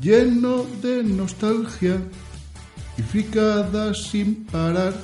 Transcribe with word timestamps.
lleno 0.00 0.64
de 0.82 1.02
nostalgia 1.02 2.00
y 2.96 3.02
fricadas 3.02 3.98
sin 4.10 4.44
parar. 4.46 4.94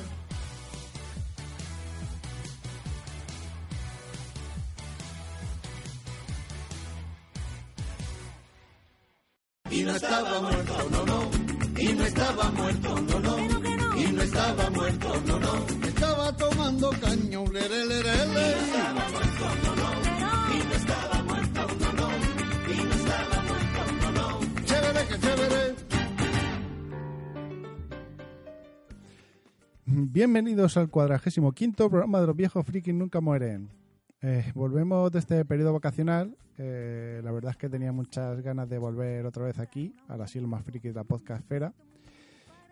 Y 9.69 9.83
no 9.83 9.95
estaba 9.95 10.41
muerto, 10.41 10.89
no, 10.91 11.05
no. 11.05 11.31
Y 11.77 11.93
no 11.93 12.05
estaba 12.05 12.51
muerto, 12.51 13.01
no, 13.01 13.19
no. 13.19 13.99
Y 13.99 14.11
no 14.11 14.21
estaba 14.21 14.69
muerto, 14.69 15.21
no, 15.25 15.39
no. 15.39 15.65
Estaba 15.85 16.31
tomando 16.37 16.89
caño, 16.91 17.45
lere, 17.51 18.74
Bienvenidos 29.87 30.77
al 30.77 30.89
cuadragésimo 30.89 31.51
quinto 31.51 31.87
programa 31.91 32.19
de 32.19 32.25
los 32.25 32.35
viejos 32.35 32.65
frikis 32.65 32.91
nunca 32.91 33.21
mueren. 33.21 33.69
Eh, 34.19 34.51
volvemos 34.55 35.11
de 35.11 35.19
este 35.19 35.45
periodo 35.45 35.73
vacacional. 35.73 36.35
La 36.57 37.31
verdad 37.31 37.51
es 37.51 37.57
que 37.57 37.69
tenía 37.69 37.91
muchas 37.91 38.41
ganas 38.41 38.67
de 38.67 38.79
volver 38.79 39.27
otra 39.27 39.43
vez 39.43 39.59
aquí, 39.59 39.95
al 40.07 40.21
asilo 40.23 40.47
más 40.47 40.63
friki 40.63 40.87
de 40.87 40.95
la 40.95 41.03
podcastfera, 41.03 41.71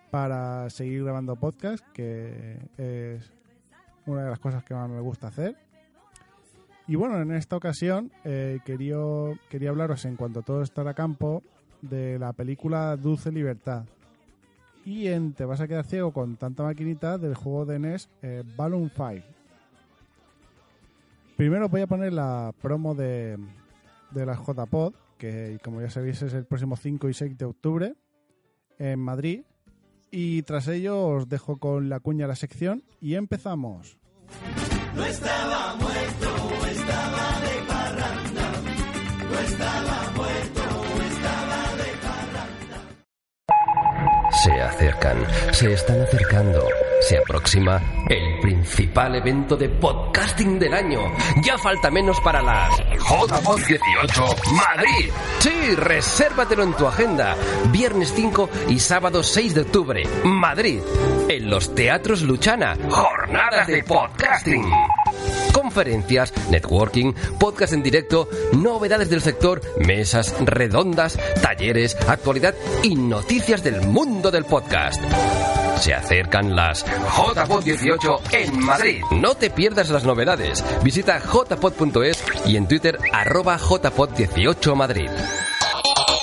para 0.10 0.68
seguir 0.72 1.04
grabando 1.04 1.36
podcast, 1.36 1.86
que 1.94 2.58
es 2.78 3.32
una 4.08 4.24
de 4.24 4.30
las 4.32 4.40
cosas 4.40 4.64
que 4.64 4.74
más 4.74 4.90
me 4.90 5.00
gusta 5.00 5.28
hacer. 5.28 5.56
Y 6.88 6.96
bueno, 6.96 7.22
en 7.22 7.32
esta 7.32 7.56
ocasión 7.56 8.12
eh, 8.24 8.60
quería, 8.66 8.98
quería 9.50 9.70
hablaros 9.70 10.04
en 10.06 10.16
cuanto 10.16 10.42
todo 10.42 10.64
estará 10.64 10.92
a 10.92 10.96
campo 10.96 11.44
de 11.82 12.18
la 12.18 12.34
película 12.34 12.98
Dulce 12.98 13.32
Libertad. 13.32 13.86
Y 14.86 15.08
en 15.08 15.34
Te 15.34 15.46
vas 15.46 15.62
a 15.62 15.68
quedar 15.68 15.86
ciego 15.86 16.12
con 16.12 16.36
tanta 16.36 16.64
maquinita 16.64 17.18
del 17.18 17.36
juego 17.36 17.66
de 17.66 17.80
NES 17.80 18.10
eh, 18.22 18.44
Balloon 18.56 18.90
Fight. 18.90 19.24
Primero 21.38 21.70
voy 21.70 21.82
a 21.82 21.88
poner 21.88 22.14
la 22.14 22.54
promo 22.62 22.94
de, 22.94 23.38
de 24.12 24.26
la 24.26 24.36
JPod, 24.36 24.94
que 25.18 25.58
como 25.64 25.82
ya 25.82 25.90
sabéis 25.90 26.22
es 26.22 26.34
el 26.34 26.46
próximo 26.46 26.76
5 26.76 27.10
y 27.10 27.14
6 27.14 27.38
de 27.38 27.46
octubre 27.46 27.96
en 28.78 29.00
Madrid. 29.00 29.44
Y 30.12 30.44
tras 30.44 30.68
ello 30.68 31.02
os 31.08 31.28
dejo 31.28 31.58
con 31.58 31.90
la 31.90 32.00
cuña 32.00 32.28
la 32.28 32.36
sección 32.36 32.84
y 33.02 33.16
empezamos. 33.16 33.98
No 34.96 35.93
se 45.52 45.72
están 45.72 46.02
acercando. 46.02 46.68
Se 47.00 47.18
aproxima 47.18 47.82
el 48.10 48.40
principal 48.42 49.16
evento 49.16 49.56
de 49.56 49.70
podcasting 49.70 50.60
del 50.60 50.74
año. 50.74 51.00
Ya 51.42 51.58
falta 51.58 51.90
menos 51.90 52.20
para 52.20 52.42
las 52.42 52.78
JPod 52.80 53.62
18 53.66 54.26
Madrid. 54.52 55.10
Sí, 55.40 55.76
resérvatelo 55.76 56.64
en 56.64 56.74
tu 56.74 56.86
agenda. 56.86 57.36
Viernes 57.72 58.12
5 58.14 58.50
y 58.70 58.80
sábado 58.80 59.24
6 59.24 59.56
de 59.56 59.62
octubre, 59.62 60.04
Madrid. 60.26 60.82
En 61.30 61.50
los 61.50 61.74
Teatros 61.74 62.22
Luchana. 62.22 62.78
Jornadas 62.90 63.68
de 63.68 63.84
podcasting. 63.84 64.70
Conferencias, 65.54 66.34
networking, 66.50 67.14
podcast 67.40 67.74
en 67.74 67.84
directo, 67.84 68.28
novedades 68.54 69.10
del 69.10 69.22
sector, 69.22 69.62
mesas 69.78 70.36
redondas, 70.42 71.18
talleres, 71.42 71.96
actualidad 72.08 72.56
y 72.82 72.96
noticias 72.96 73.64
del 73.64 73.82
mundo 73.88 74.32
del 74.32 74.46
podcast. 74.46 75.02
Se 75.80 75.94
acercan 75.94 76.56
las 76.56 76.86
JPod 76.86 77.64
18 77.64 78.20
en 78.32 78.60
Madrid. 78.60 79.02
No 79.12 79.36
te 79.36 79.50
pierdas 79.50 79.90
las 79.90 80.04
novedades. 80.04 80.64
Visita 80.84 81.20
jpod.es 81.20 82.24
y 82.46 82.58
en 82.58 82.68
Twitter 82.68 82.98
arroba 83.12 83.58
jpod18 83.58 84.76
Madrid. 84.76 85.10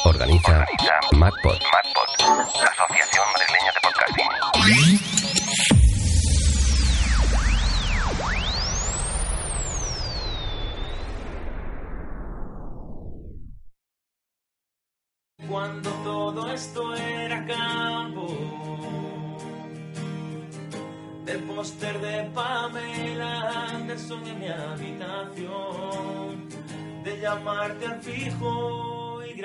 Organiza 0.04 0.64
MacPod. 1.12 1.58
la 1.60 2.70
Asociación 2.70 3.26
Madrileña 3.32 3.72
de 3.74 3.80
Podcasting. 3.82 5.09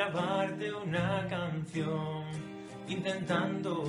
Grabarte 0.05 0.71
una 0.71 1.27
canción, 1.27 2.25
intentando 2.87 3.83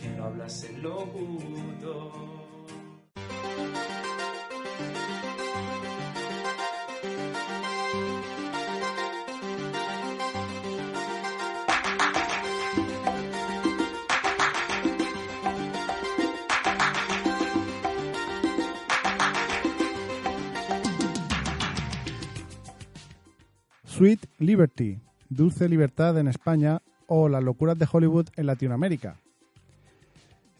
que 0.00 0.08
no 0.16 0.24
hablase 0.24 0.74
el 0.74 0.82
locutor. 0.82 2.38
Sweet 23.84 24.26
Liberty, 24.38 25.00
Dulce 25.28 25.68
Libertad 25.68 26.18
en 26.18 26.28
España 26.28 26.80
o 27.06 27.28
Las 27.28 27.42
locuras 27.42 27.78
de 27.78 27.88
Hollywood 27.90 28.28
en 28.36 28.46
Latinoamérica. 28.46 29.16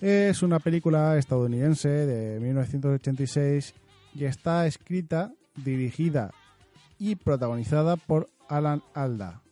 Es 0.00 0.42
una 0.42 0.60
película 0.60 1.18
estadounidense 1.18 1.88
de 1.88 2.38
1986 2.40 3.74
y 4.14 4.24
está 4.24 4.66
escrita, 4.66 5.32
dirigida 5.56 6.30
y 6.98 7.16
protagonizada 7.16 7.96
por 7.96 8.28
Alan 8.48 8.82
Alda. 8.94 9.42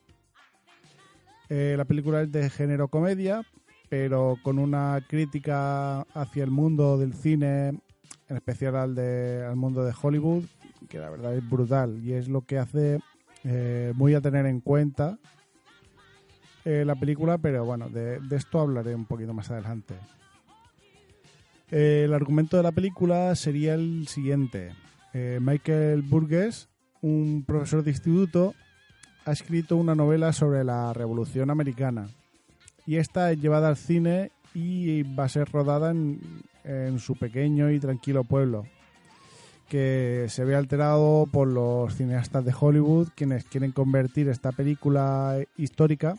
Eh, 1.48 1.74
la 1.76 1.84
película 1.84 2.22
es 2.22 2.32
de 2.32 2.48
género 2.50 2.88
comedia, 2.88 3.42
pero 3.88 4.36
con 4.42 4.58
una 4.58 5.04
crítica 5.08 6.02
hacia 6.14 6.44
el 6.44 6.50
mundo 6.50 6.98
del 6.98 7.14
cine, 7.14 7.80
en 8.28 8.36
especial 8.36 8.76
al, 8.76 8.98
al 8.98 9.56
mundo 9.56 9.84
de 9.84 9.94
Hollywood, 10.00 10.44
que 10.88 10.98
la 10.98 11.10
verdad 11.10 11.34
es 11.34 11.48
brutal 11.48 12.00
y 12.04 12.12
es 12.12 12.28
lo 12.28 12.42
que 12.42 12.58
hace 12.58 13.00
eh, 13.46 13.92
muy 13.94 14.14
a 14.14 14.20
tener 14.20 14.44
en 14.46 14.60
cuenta 14.60 15.18
eh, 16.64 16.84
la 16.84 16.96
película, 16.96 17.38
pero 17.38 17.64
bueno, 17.64 17.88
de, 17.88 18.18
esto 18.32 18.58
hablaré 18.58 18.92
un 18.92 19.04
poquito 19.04 19.32
más 19.32 19.52
adelante. 19.52 19.94
Eh, 21.70 22.02
el 22.06 22.12
argumento 22.12 22.56
de 22.56 22.64
la 22.64 22.72
película 22.72 23.32
sería 23.36 23.74
el 23.74 24.08
siguiente. 24.08 24.72
Eh, 25.14 25.38
Michael 25.40 26.02
Burgess, 26.02 26.68
un 27.02 27.44
profesor 27.46 27.84
de 27.84 27.92
instituto, 27.92 28.54
ha 29.24 29.30
escrito 29.30 29.76
una 29.76 29.94
novela 29.94 30.32
sobre 30.32 30.64
la 30.64 30.92
Revolución 30.92 31.50
Americana. 31.50 32.08
Y 32.84 32.96
esta 32.96 33.30
es 33.30 33.40
llevada 33.40 33.68
al 33.68 33.76
cine 33.76 34.32
y 34.52 35.04
va 35.14 35.24
a 35.24 35.28
ser 35.28 35.48
rodada 35.52 35.92
en, 35.92 36.20
en 36.64 36.98
su 36.98 37.14
pequeño 37.14 37.70
y 37.70 37.78
tranquilo 37.78 38.24
pueblo, 38.24 38.66
que 39.68 40.26
se 40.28 40.44
ve 40.44 40.54
alterado 40.54 41.26
por 41.30 41.48
los 41.48 41.94
cineastas 41.94 42.44
de 42.44 42.54
Hollywood, 42.58 43.08
quienes 43.14 43.44
quieren 43.44 43.72
convertir 43.72 44.28
esta 44.28 44.52
película 44.52 45.38
histórica 45.56 46.16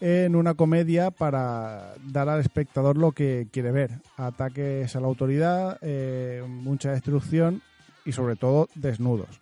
en 0.00 0.34
una 0.34 0.54
comedia 0.54 1.10
para 1.10 1.94
dar 2.10 2.28
al 2.28 2.40
espectador 2.40 2.96
lo 2.96 3.12
que 3.12 3.48
quiere 3.52 3.70
ver. 3.70 3.90
Ataques 4.16 4.96
a 4.96 5.00
la 5.00 5.06
autoridad, 5.06 5.78
eh, 5.82 6.42
mucha 6.48 6.92
destrucción 6.92 7.62
y 8.04 8.12
sobre 8.12 8.36
todo 8.36 8.68
desnudos. 8.74 9.40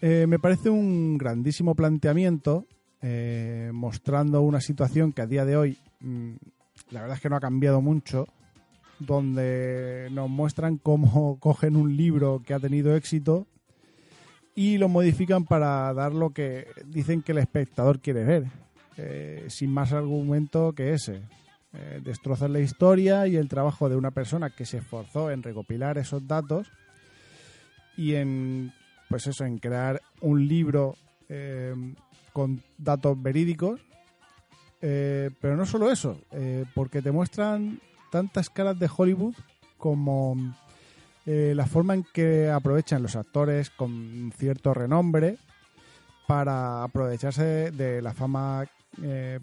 Eh, 0.00 0.26
me 0.28 0.38
parece 0.38 0.70
un 0.70 1.18
grandísimo 1.18 1.74
planteamiento 1.74 2.66
eh, 3.02 3.70
mostrando 3.72 4.40
una 4.40 4.60
situación 4.60 5.12
que 5.12 5.22
a 5.22 5.26
día 5.26 5.44
de 5.44 5.56
hoy 5.56 5.78
mm, 6.00 6.32
la 6.90 7.00
verdad 7.02 7.16
es 7.16 7.22
que 7.22 7.28
no 7.28 7.36
ha 7.36 7.40
cambiado 7.40 7.80
mucho, 7.80 8.26
donde 9.00 10.08
nos 10.12 10.30
muestran 10.30 10.76
cómo 10.76 11.38
cogen 11.40 11.74
un 11.74 11.96
libro 11.96 12.42
que 12.46 12.54
ha 12.54 12.60
tenido 12.60 12.94
éxito 12.94 13.46
y 14.54 14.78
lo 14.78 14.88
modifican 14.88 15.44
para 15.44 15.92
dar 15.94 16.12
lo 16.12 16.30
que 16.30 16.68
dicen 16.86 17.22
que 17.22 17.32
el 17.32 17.38
espectador 17.38 18.00
quiere 18.00 18.24
ver, 18.24 18.44
eh, 18.96 19.46
sin 19.48 19.72
más 19.72 19.92
argumento 19.92 20.74
que 20.74 20.92
ese. 20.92 21.22
Eh, 21.72 22.00
destrozan 22.02 22.52
la 22.52 22.60
historia 22.60 23.28
y 23.28 23.36
el 23.36 23.48
trabajo 23.48 23.88
de 23.88 23.96
una 23.96 24.10
persona 24.10 24.50
que 24.50 24.66
se 24.66 24.78
esforzó 24.78 25.30
en 25.30 25.42
recopilar 25.42 25.98
esos 25.98 26.26
datos 26.26 26.70
y 27.96 28.16
en 28.16 28.72
pues 29.08 29.28
eso 29.28 29.44
en 29.44 29.58
crear 29.58 30.02
un 30.20 30.48
libro 30.48 30.96
eh, 31.28 31.72
con 32.32 32.60
datos 32.76 33.20
verídicos 33.20 33.80
pero 34.80 35.56
no 35.56 35.66
solo 35.66 35.92
eso 35.92 36.18
porque 36.74 37.02
te 37.02 37.10
muestran 37.10 37.78
tantas 38.10 38.50
caras 38.50 38.78
de 38.78 38.90
Hollywood 38.94 39.34
como 39.78 40.36
eh, 41.26 41.52
la 41.54 41.66
forma 41.66 41.94
en 41.94 42.04
que 42.04 42.50
aprovechan 42.50 43.02
los 43.02 43.16
actores 43.16 43.70
con 43.70 44.32
cierto 44.36 44.74
renombre 44.74 45.38
para 46.26 46.82
aprovecharse 46.82 47.70
de 47.70 48.00
la 48.02 48.14
fama 48.14 48.66
eh, 49.02 49.40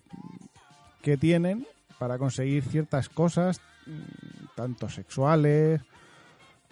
que 1.02 1.18
tienen 1.18 1.66
para 2.00 2.18
conseguir 2.18 2.64
ciertas 2.64 3.10
cosas, 3.10 3.62
mm, 3.86 4.56
tanto 4.56 4.90
sexuales 4.90 5.81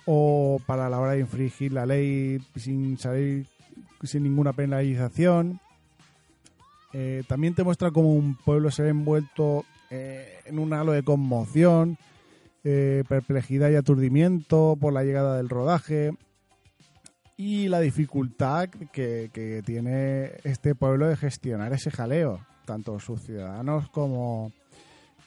o 0.06 0.62
para 0.66 0.90
la 0.90 1.00
hora 1.00 1.14
de 1.14 1.22
infringir 1.22 1.74
la 1.74 1.86
ley 1.86 2.40
sin 2.56 2.98
salir 2.98 3.48
sin 4.04 4.24
ninguna 4.24 4.54
penalización. 4.54 5.60
Eh, 6.94 7.24
también 7.28 7.56
te 7.56 7.64
muestra 7.64 7.92
cómo 7.92 8.14
un 8.14 8.36
pueblo 8.36 8.72
se 8.72 8.84
ve 8.84 8.90
envuelto 8.90 9.66
en 10.46 10.60
un 10.60 10.74
halo 10.74 10.92
de 10.92 11.04
conmoción, 11.04 11.98
eh, 12.64 13.04
perplejidad 13.08 13.70
y 13.70 13.76
aturdimiento 13.76 14.78
por 14.80 14.94
la 14.94 15.04
llegada 15.04 15.38
del 15.38 15.50
rodaje 15.50 16.12
y 17.38 17.68
la 17.68 17.80
dificultad 17.80 18.70
que, 18.70 19.30
que 19.34 19.62
tiene 19.66 20.32
este 20.44 20.74
pueblo 20.74 21.08
de 21.08 21.18
gestionar 21.18 21.74
ese 21.74 21.92
jaleo, 21.92 22.40
tanto 22.66 23.00
sus 23.00 23.22
ciudadanos 23.22 23.90
como 23.90 24.52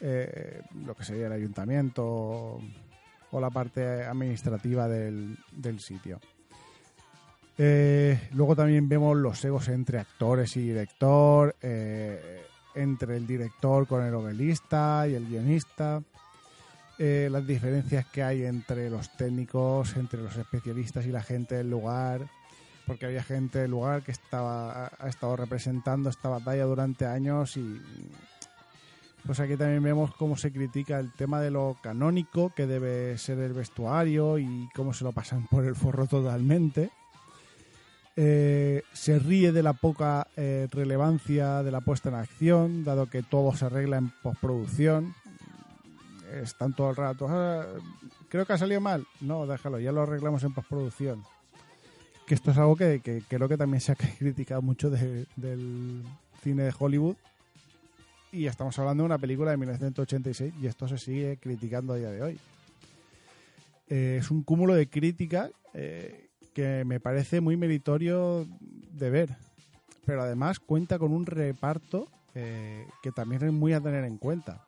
eh, 0.00 0.62
lo 0.86 0.94
que 0.94 1.04
sería 1.04 1.26
el 1.26 1.32
ayuntamiento 1.32 2.60
o 3.30 3.40
la 3.40 3.50
parte 3.50 4.04
administrativa 4.04 4.88
del, 4.88 5.36
del 5.52 5.80
sitio. 5.80 6.20
Eh, 7.58 8.28
luego 8.32 8.54
también 8.54 8.88
vemos 8.88 9.16
los 9.16 9.44
egos 9.44 9.68
entre 9.68 9.98
actores 9.98 10.56
y 10.56 10.60
director, 10.60 11.56
entre 12.78 13.16
el 13.16 13.26
director 13.26 13.86
con 13.86 14.04
el 14.04 14.12
novelista 14.12 15.06
y 15.08 15.14
el 15.14 15.26
guionista, 15.26 16.02
eh, 16.98 17.28
las 17.30 17.46
diferencias 17.46 18.06
que 18.06 18.22
hay 18.22 18.44
entre 18.44 18.90
los 18.90 19.16
técnicos, 19.16 19.96
entre 19.96 20.22
los 20.22 20.36
especialistas 20.36 21.06
y 21.06 21.12
la 21.12 21.22
gente 21.22 21.56
del 21.56 21.70
lugar, 21.70 22.28
porque 22.86 23.06
había 23.06 23.22
gente 23.22 23.58
del 23.60 23.70
lugar 23.70 24.02
que 24.02 24.12
estaba 24.12 24.90
ha, 24.98 25.08
estado 25.08 25.36
representando 25.36 26.08
esta 26.08 26.28
batalla 26.28 26.64
durante 26.64 27.06
años 27.06 27.56
y 27.56 27.80
pues 29.26 29.40
aquí 29.40 29.56
también 29.56 29.82
vemos 29.82 30.14
cómo 30.14 30.36
se 30.36 30.50
critica 30.52 30.98
el 30.98 31.12
tema 31.12 31.40
de 31.40 31.50
lo 31.50 31.76
canónico 31.82 32.52
que 32.54 32.66
debe 32.66 33.18
ser 33.18 33.38
el 33.40 33.52
vestuario 33.52 34.38
y 34.38 34.68
cómo 34.74 34.94
se 34.94 35.04
lo 35.04 35.12
pasan 35.12 35.46
por 35.48 35.64
el 35.66 35.74
forro 35.74 36.06
totalmente. 36.06 36.90
Eh, 38.20 38.82
se 38.92 39.20
ríe 39.20 39.52
de 39.52 39.62
la 39.62 39.74
poca 39.74 40.26
eh, 40.36 40.66
relevancia 40.72 41.62
de 41.62 41.70
la 41.70 41.80
puesta 41.80 42.08
en 42.08 42.16
acción, 42.16 42.82
dado 42.82 43.06
que 43.06 43.22
todo 43.22 43.54
se 43.54 43.66
arregla 43.66 43.96
en 43.98 44.10
postproducción. 44.22 45.14
Están 46.42 46.74
todo 46.74 46.90
el 46.90 46.96
rato. 46.96 47.26
"Ah, 47.28 47.64
creo 48.28 48.44
que 48.44 48.52
ha 48.54 48.58
salido 48.58 48.80
mal. 48.80 49.06
No, 49.20 49.46
déjalo, 49.46 49.78
ya 49.78 49.92
lo 49.92 50.02
arreglamos 50.02 50.42
en 50.42 50.52
postproducción. 50.52 51.22
Que 52.26 52.34
esto 52.34 52.50
es 52.50 52.58
algo 52.58 52.74
que, 52.74 52.98
que 53.00 53.22
creo 53.28 53.48
que 53.48 53.56
también 53.56 53.80
se 53.80 53.92
ha 53.92 53.94
criticado 54.18 54.62
mucho 54.62 54.90
de- 54.90 55.26
del 55.36 56.02
cine 56.42 56.64
de 56.64 56.74
Hollywood. 56.76 57.14
Y 58.32 58.46
estamos 58.46 58.76
hablando 58.80 59.04
de 59.04 59.06
una 59.06 59.18
película 59.18 59.52
de 59.52 59.58
1986 59.58 60.54
y 60.60 60.66
esto 60.66 60.88
se 60.88 60.98
sigue 60.98 61.36
criticando 61.40 61.92
a 61.92 61.96
día 61.98 62.10
de 62.10 62.20
hoy. 62.22 62.38
Eh, 63.88 64.18
es 64.20 64.30
un 64.32 64.42
cúmulo 64.42 64.74
de 64.74 64.88
críticas 64.88 65.50
eh, 65.72 66.27
que 66.58 66.84
me 66.84 66.98
parece 66.98 67.40
muy 67.40 67.56
meritorio 67.56 68.44
de 68.90 69.10
ver. 69.10 69.36
Pero 70.04 70.22
además 70.22 70.58
cuenta 70.58 70.98
con 70.98 71.12
un 71.12 71.24
reparto 71.24 72.08
eh, 72.34 72.84
que 73.00 73.12
también 73.12 73.44
es 73.44 73.52
muy 73.52 73.74
a 73.74 73.80
tener 73.80 74.02
en 74.02 74.18
cuenta. 74.18 74.66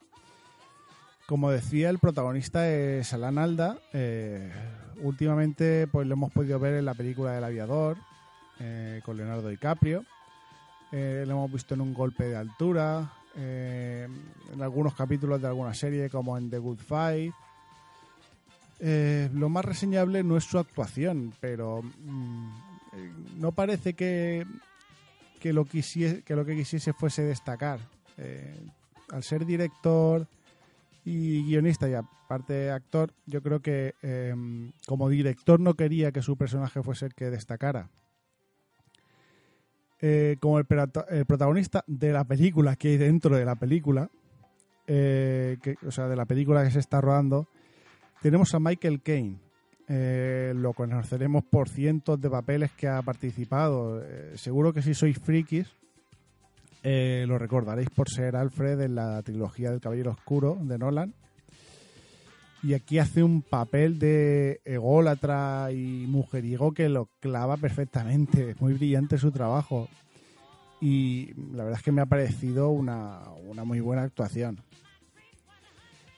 Como 1.26 1.50
decía, 1.50 1.90
el 1.90 1.98
protagonista 1.98 2.70
es 2.70 3.12
Alan 3.12 3.38
Alda. 3.38 3.76
eh, 3.92 4.52
últimamente 5.02 5.88
pues 5.88 6.06
lo 6.06 6.12
hemos 6.12 6.30
podido 6.30 6.60
ver 6.60 6.74
en 6.74 6.84
la 6.84 6.94
película 6.94 7.32
del 7.32 7.42
aviador 7.42 7.96
eh, 8.60 9.00
con 9.04 9.16
Leonardo 9.16 9.48
DiCaprio. 9.48 10.04
Lo 10.92 10.98
hemos 11.32 11.52
visto 11.52 11.74
en 11.74 11.80
un 11.80 11.92
golpe 11.92 12.22
de 12.22 12.36
altura, 12.36 13.14
en 13.34 14.62
algunos 14.62 14.94
capítulos 14.94 15.40
de 15.42 15.48
alguna 15.48 15.74
serie 15.74 16.08
como 16.08 16.38
en 16.38 16.50
The 16.50 16.58
Good 16.58 16.78
Fight. 16.78 17.34
Eh, 18.82 19.28
lo 19.34 19.50
más 19.50 19.64
reseñable 19.64 20.22
no 20.24 20.36
es 20.38 20.44
su 20.44 20.58
actuación, 20.58 21.34
pero 21.40 21.82
mm, 21.82 22.50
eh, 22.94 23.12
no 23.36 23.52
parece 23.52 23.92
que, 23.92 24.46
que, 25.38 25.52
lo 25.52 25.66
quisiese, 25.66 26.22
que 26.22 26.34
lo 26.34 26.44
que 26.46 26.56
quisiese 26.56 26.92
fuese 26.94 27.22
destacar. 27.22 27.78
Eh, 28.16 28.58
al 29.10 29.22
ser 29.22 29.44
director 29.44 30.26
y 31.04 31.44
guionista 31.44 31.88
y 31.88 31.94
aparte 31.94 32.70
actor, 32.70 33.12
yo 33.26 33.42
creo 33.42 33.60
que 33.60 33.94
eh, 34.02 34.34
como 34.86 35.08
director 35.08 35.60
no 35.60 35.74
quería 35.74 36.10
que 36.12 36.22
su 36.22 36.36
personaje 36.36 36.82
fuese 36.82 37.06
el 37.06 37.14
que 37.14 37.30
destacara. 37.30 37.90
Como 40.40 40.58
el, 40.58 40.64
prota- 40.64 41.04
el 41.10 41.26
protagonista 41.26 41.84
de 41.86 42.12
la 42.12 42.24
película 42.24 42.74
que 42.76 42.88
hay 42.88 42.96
dentro 42.96 43.36
de 43.36 43.44
la 43.44 43.56
película, 43.56 44.08
o 44.88 45.90
sea, 45.90 46.08
de 46.08 46.16
la 46.16 46.24
película 46.24 46.64
que 46.64 46.70
se 46.70 46.78
está 46.78 47.02
rodando, 47.02 47.46
tenemos 48.20 48.54
a 48.54 48.60
Michael 48.60 49.02
Caine. 49.02 49.38
Eh, 49.88 50.52
lo 50.54 50.72
conoceremos 50.72 51.42
por 51.44 51.68
cientos 51.68 52.20
de 52.20 52.30
papeles 52.30 52.70
que 52.72 52.86
ha 52.86 53.02
participado. 53.02 54.00
Eh, 54.04 54.32
seguro 54.36 54.72
que 54.72 54.82
si 54.82 54.94
sois 54.94 55.18
frikis, 55.18 55.66
eh, 56.82 57.24
lo 57.26 57.38
recordaréis 57.38 57.90
por 57.90 58.08
ser 58.08 58.36
Alfred 58.36 58.80
en 58.82 58.94
la 58.94 59.20
trilogía 59.22 59.70
del 59.70 59.80
Caballero 59.80 60.12
Oscuro 60.12 60.56
de 60.60 60.78
Nolan. 60.78 61.14
Y 62.62 62.74
aquí 62.74 62.98
hace 62.98 63.22
un 63.22 63.42
papel 63.42 63.98
de 63.98 64.60
ególatra 64.64 65.72
y 65.72 66.06
mujeriego 66.06 66.72
que 66.72 66.88
lo 66.88 67.08
clava 67.18 67.56
perfectamente. 67.56 68.50
Es 68.50 68.60
muy 68.60 68.74
brillante 68.74 69.18
su 69.18 69.32
trabajo. 69.32 69.88
Y 70.80 71.32
la 71.52 71.64
verdad 71.64 71.78
es 71.80 71.84
que 71.84 71.92
me 71.92 72.02
ha 72.02 72.06
parecido 72.06 72.68
una, 72.68 73.22
una 73.48 73.64
muy 73.64 73.80
buena 73.80 74.02
actuación. 74.02 74.60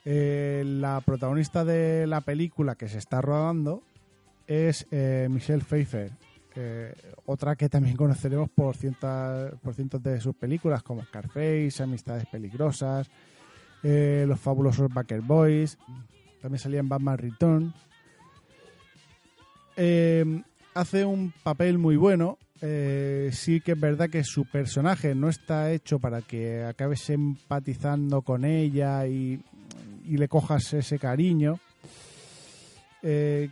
Eh, 0.05 0.63
la 0.65 0.99
protagonista 1.01 1.63
de 1.63 2.05
la 2.07 2.21
película 2.21 2.75
que 2.75 2.89
se 2.89 2.97
está 2.97 3.21
rodando 3.21 3.83
es 4.47 4.85
eh, 4.91 5.27
Michelle 5.29 5.63
Pfeiffer, 5.63 6.11
otra 7.25 7.55
que 7.55 7.69
también 7.69 7.95
conoceremos 7.95 8.49
por 8.49 8.75
cientos, 8.75 9.53
por 9.61 9.73
cientos 9.73 10.03
de 10.03 10.19
sus 10.19 10.35
películas 10.35 10.83
como 10.83 11.03
Scarface, 11.03 11.81
Amistades 11.81 12.25
Peligrosas, 12.27 13.09
eh, 13.81 14.25
Los 14.27 14.39
Fabulosos 14.39 14.93
Baker 14.93 15.21
Boys, 15.21 15.77
también 16.41 16.59
salía 16.59 16.79
en 16.79 16.89
Batman 16.89 17.17
Return. 17.17 17.73
Eh, 19.77 20.43
hace 20.75 21.05
un 21.05 21.33
papel 21.43 21.77
muy 21.77 21.95
bueno. 21.95 22.37
sí 22.61 23.61
que 23.61 23.71
es 23.71 23.79
verdad 23.79 24.09
que 24.09 24.23
su 24.23 24.45
personaje 24.45 25.15
no 25.15 25.29
está 25.29 25.71
hecho 25.71 25.99
para 25.99 26.21
que 26.21 26.63
acabes 26.63 27.09
empatizando 27.09 28.21
con 28.21 28.45
ella 28.45 29.07
y, 29.07 29.41
y 30.05 30.17
le 30.17 30.27
cojas 30.27 30.73
ese 30.73 30.99
cariño. 30.99 31.59
eh, 33.01 33.49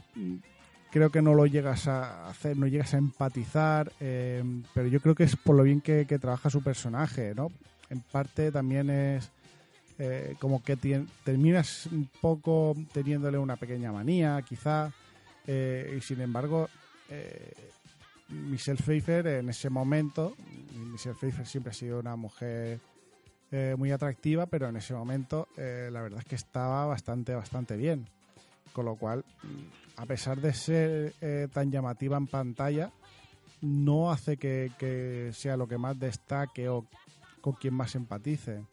creo 0.91 1.10
que 1.10 1.22
no 1.22 1.34
lo 1.34 1.46
llegas 1.46 1.88
a 1.88 2.29
hacer, 2.29 2.58
no 2.58 2.67
llegas 2.67 2.93
a 2.93 2.98
empatizar, 2.98 3.91
eh, 4.00 4.43
pero 4.74 4.88
yo 4.88 5.00
creo 5.00 5.15
que 5.15 5.24
es 5.24 5.36
por 5.36 5.55
lo 5.55 5.63
bien 5.63 5.81
que, 5.81 6.05
trabaja 6.05 6.50
su 6.50 6.62
personaje, 6.62 7.34
¿no? 7.34 7.48
En 7.89 8.01
parte 8.01 8.51
también 8.51 8.89
es 8.89 9.29
eh, 10.00 10.36
como 10.39 10.63
que 10.63 10.75
terminas 11.24 11.86
un 11.88 12.10
poco 12.20 12.75
teniéndole 12.93 13.38
una 13.38 13.55
pequeña 13.55 13.91
manía, 13.91 14.41
quizá, 14.41 14.91
y 15.48 16.00
sin 16.01 16.22
embargo, 16.22 16.70
Michelle 18.29 18.81
Pfeiffer 18.81 19.27
en 19.27 19.50
ese 19.50 19.70
momento, 19.70 20.36
Michelle 20.91 21.15
Pfeiffer 21.15 21.46
siempre 21.46 21.72
ha 21.72 21.74
sido 21.74 22.00
una 22.00 22.15
mujer 22.15 22.79
eh, 23.51 23.75
muy 23.77 23.91
atractiva, 23.91 24.46
pero 24.46 24.70
en 24.70 24.77
ese 24.77 24.93
momento 24.93 25.48
eh, 25.58 25.89
la 25.91 26.01
verdad 26.01 26.20
es 26.20 26.25
que 26.25 26.36
estaba 26.36 26.86
bastante, 26.86 27.36
bastante 27.36 27.75
bien. 27.75 28.08
Con 28.72 28.86
lo 28.86 28.96
cual, 28.96 29.25
a 29.98 30.05
pesar 30.05 30.39
de 30.39 30.53
ser 30.53 31.13
eh, 31.20 31.50
tan 31.51 31.70
llamativa 31.70 32.15
en 32.15 32.27
pantalla, 32.27 32.91
no 33.60 34.12
hace 34.12 34.38
que, 34.38 35.31
sea 35.34 35.58
lo 35.58 35.67
que 35.67 35.77
más 35.77 36.00
destaque 36.00 36.70
o 36.70 36.86
con 37.41 37.53
quien 37.53 37.74
más 37.74 37.96
empatice. 37.96 38.63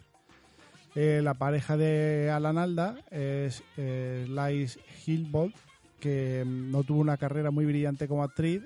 La 0.95 1.35
pareja 1.35 1.77
de 1.77 2.29
Alan 2.29 2.59
Alda 2.59 2.97
es 3.11 3.63
Liz 3.77 4.79
Hillbolt, 5.07 5.55
que 6.01 6.43
mm, 6.45 6.71
no 6.73 6.83
tuvo 6.83 7.01
una 7.01 7.17
carrera 7.17 7.51
muy 7.51 7.67
brillante 7.67 8.09
como 8.09 8.25
actriz 8.25 8.63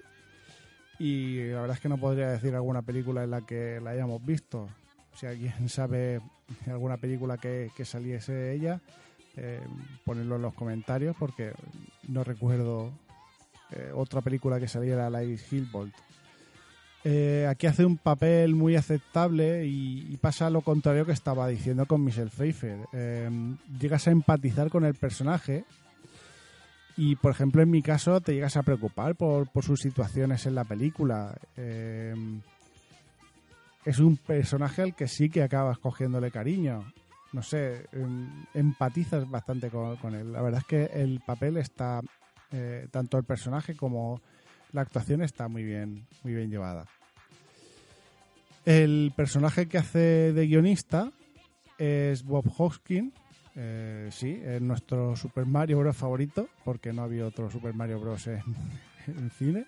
y 0.99 1.49
la 1.49 1.63
verdad 1.63 1.77
es 1.77 1.81
que 1.81 1.89
no 1.89 1.99
podría 1.99 2.29
decir 2.29 2.55
alguna 2.55 2.83
película 2.83 3.25
en 3.25 3.31
la 3.31 3.41
que 3.41 3.81
la 3.83 3.91
hayamos 3.91 4.25
visto. 4.25 4.69
Si 5.15 5.27
alguien 5.27 5.53
sabe 5.69 6.21
alguna 6.67 6.97
película 6.97 7.39
que, 7.39 7.71
que 7.77 7.85
saliese 7.85 8.53
ella, 8.53 8.81
eh, 9.37 9.61
ponedlo 10.05 10.37
en 10.37 10.43
los 10.43 10.55
comentarios 10.55 11.17
porque 11.19 11.53
no 12.09 12.23
recuerdo 12.23 12.93
eh, 13.73 13.91
otra 13.95 14.21
película 14.21 14.61
que 14.61 14.69
saliera 14.69 15.09
Liz 15.09 15.51
Hillbolt. 15.51 15.95
Eh, 17.05 17.47
aquí 17.49 17.67
hace 17.67 17.85
un 17.85 17.97
papel 17.97 18.55
muy 18.55 18.77
aceptable 18.77 19.67
y, 19.67 20.07
y 20.09 20.17
pasa 20.19 20.51
lo 20.51 20.61
contrario 20.61 21.05
que 21.05 21.13
estaba 21.13 21.49
diciendo 21.49 21.87
con 21.87 22.05
Michelle 22.05 22.31
Pfeiffer. 22.31 22.79
Eh, 22.93 23.31
llegas 23.81 24.07
a 24.07 24.13
empatizar 24.13 24.69
con 24.69 24.85
el 24.85 24.95
personaje 24.95 25.65
y, 26.97 27.17
por 27.17 27.33
ejemplo, 27.33 27.63
en 27.63 27.71
mi 27.71 27.83
caso, 27.83 28.21
te 28.21 28.35
llegas 28.35 28.57
a 28.57 28.63
preocupar 28.63 29.17
por, 29.17 29.51
por 29.51 29.65
sus 29.65 29.81
situaciones 29.81 30.47
en 30.47 30.55
la 30.55 30.65
película. 30.65 31.35
Es 33.85 33.99
un 33.99 34.17
personaje 34.17 34.83
al 34.83 34.95
que 34.95 35.09
sí 35.09 35.29
que 35.29 35.43
acabas 35.43 35.79
cogiéndole 35.79 36.31
cariño. 36.31 36.93
No 37.33 37.43
sé, 37.43 37.87
em, 37.93 38.45
empatizas 38.55 39.29
bastante 39.29 39.71
con, 39.71 39.97
con 39.97 40.15
él. 40.15 40.33
La 40.33 40.43
verdad 40.43 40.61
es 40.61 40.67
que 40.67 41.03
el 41.03 41.21
papel 41.21 41.57
está, 41.57 42.01
eh, 42.53 42.87
tanto 42.91 43.19
el 43.19 43.25
personaje 43.25 43.75
como 43.75 44.21
la 44.73 44.83
actuación 44.83 45.23
está 45.23 45.49
muy 45.49 45.65
bien, 45.65 46.07
muy 46.23 46.35
bien 46.35 46.51
llevada. 46.51 46.87
El 48.65 49.13
personaje 49.17 49.67
que 49.67 49.79
hace 49.79 50.33
de 50.33 50.47
guionista 50.47 51.11
es 51.79 52.23
Bob 52.23 52.45
Hoskins. 52.57 53.13
Eh, 53.57 54.09
sí, 54.13 54.41
es 54.43 54.63
nuestro 54.63 55.17
Super 55.17 55.45
Mario 55.45 55.79
Bros. 55.81 55.97
favorito, 55.97 56.49
porque 56.65 56.93
no 56.93 57.03
había 57.03 57.27
otro 57.27 57.51
Super 57.51 57.75
Mario 57.75 57.99
Bros. 57.99 58.27
en, 58.29 58.43
en 59.09 59.31
cine. 59.31 59.67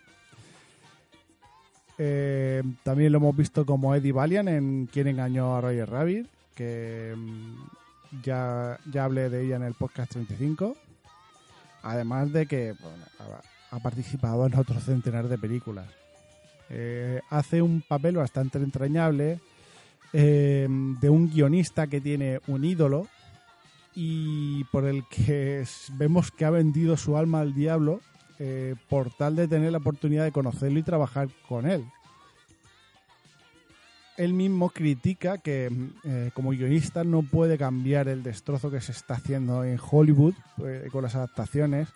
Eh, 1.98 2.62
también 2.82 3.12
lo 3.12 3.18
hemos 3.18 3.36
visto 3.36 3.64
como 3.64 3.94
Eddie 3.94 4.12
Valiant 4.12 4.48
en 4.48 4.86
Quien 4.86 5.06
engañó 5.06 5.56
a 5.56 5.60
Roger 5.60 5.88
Rabbit, 5.88 6.26
que 6.54 7.14
mm, 7.16 8.22
ya, 8.22 8.78
ya 8.90 9.04
hablé 9.04 9.30
de 9.30 9.44
ella 9.44 9.56
en 9.56 9.62
el 9.62 9.74
podcast 9.74 10.12
35. 10.12 10.76
Además 11.82 12.32
de 12.32 12.46
que 12.46 12.74
ha, 13.70 13.78
participado 13.80 14.46
en 14.46 14.54
otro 14.54 14.80
centenar 14.80 15.28
de 15.28 15.36
películas. 15.36 15.86
Eh, 16.70 17.20
hace 17.28 17.60
un 17.60 17.82
papel 17.82 18.16
bastante 18.16 18.58
entrañable 18.58 19.40
eh, 20.12 20.66
de 21.00 21.10
un 21.10 21.30
guionista 21.30 21.86
que 21.86 22.00
tiene 22.00 22.40
un 22.46 22.64
ídolo 22.64 23.06
y 23.94 24.64
por 24.64 24.86
el 24.86 25.04
que 25.08 25.64
vemos 25.92 26.30
que 26.30 26.44
ha 26.46 26.50
vendido 26.50 26.96
su 26.96 27.16
alma 27.16 27.40
al 27.40 27.54
diablo 27.54 28.00
eh, 28.38 28.74
por 28.88 29.10
tal 29.10 29.36
de 29.36 29.46
tener 29.46 29.70
la 29.70 29.78
oportunidad 29.78 30.24
de 30.24 30.32
conocerlo 30.32 30.78
y 30.78 30.82
trabajar 30.82 31.28
con 31.48 31.70
él. 31.70 31.84
Él 34.16 34.32
mismo 34.32 34.70
critica 34.70 35.38
que 35.38 35.70
eh, 36.04 36.30
como 36.34 36.50
guionista 36.50 37.04
no 37.04 37.22
puede 37.22 37.58
cambiar 37.58 38.08
el 38.08 38.22
destrozo 38.22 38.70
que 38.70 38.80
se 38.80 38.92
está 38.92 39.14
haciendo 39.14 39.64
en 39.64 39.78
Hollywood 39.78 40.34
eh, 40.64 40.88
con 40.90 41.02
las 41.02 41.14
adaptaciones. 41.14 41.88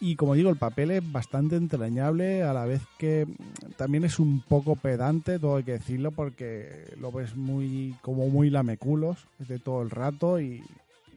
Y 0.00 0.16
como 0.16 0.34
digo, 0.34 0.50
el 0.50 0.56
papel 0.56 0.92
es 0.92 1.12
bastante 1.12 1.56
entrañable, 1.56 2.42
a 2.42 2.52
la 2.52 2.64
vez 2.64 2.80
que 2.98 3.26
mm, 3.26 3.72
también 3.76 4.04
es 4.04 4.18
un 4.18 4.40
poco 4.40 4.74
pedante, 4.74 5.38
todo 5.38 5.56
hay 5.56 5.64
que 5.64 5.72
decirlo, 5.72 6.10
porque 6.10 6.92
lo 6.98 7.12
ves 7.12 7.36
muy 7.36 7.94
como 8.02 8.28
muy 8.28 8.50
lameculos 8.50 9.18
de 9.38 9.58
todo 9.58 9.82
el 9.82 9.90
rato 9.90 10.40
y 10.40 10.62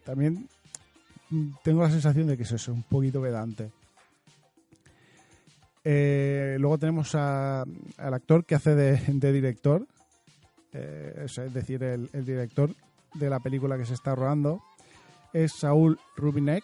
también 0.03 0.47
mm, 1.29 1.49
tengo 1.63 1.81
la 1.81 1.89
sensación 1.89 2.27
de 2.27 2.37
que 2.37 2.43
eso 2.43 2.57
es 2.57 2.67
un 2.67 2.83
poquito 2.83 3.21
pedante. 3.21 3.71
Eh, 5.83 6.57
luego 6.59 6.77
tenemos 6.77 7.13
al 7.15 7.65
actor 8.13 8.45
que 8.45 8.55
hace 8.55 8.75
de, 8.75 9.33
director, 9.33 9.85
eh, 10.71 11.25
es 11.25 11.53
decir, 11.53 11.83
el, 11.83 12.09
el 12.13 12.25
director 12.25 12.73
de 13.13 13.29
la 13.29 13.39
película 13.39 13.77
que 13.77 13.85
se 13.85 13.93
está 13.93 14.15
rodando, 14.15 14.61
es 15.33 15.51
Saúl 15.53 15.99
Rubinek, 16.15 16.63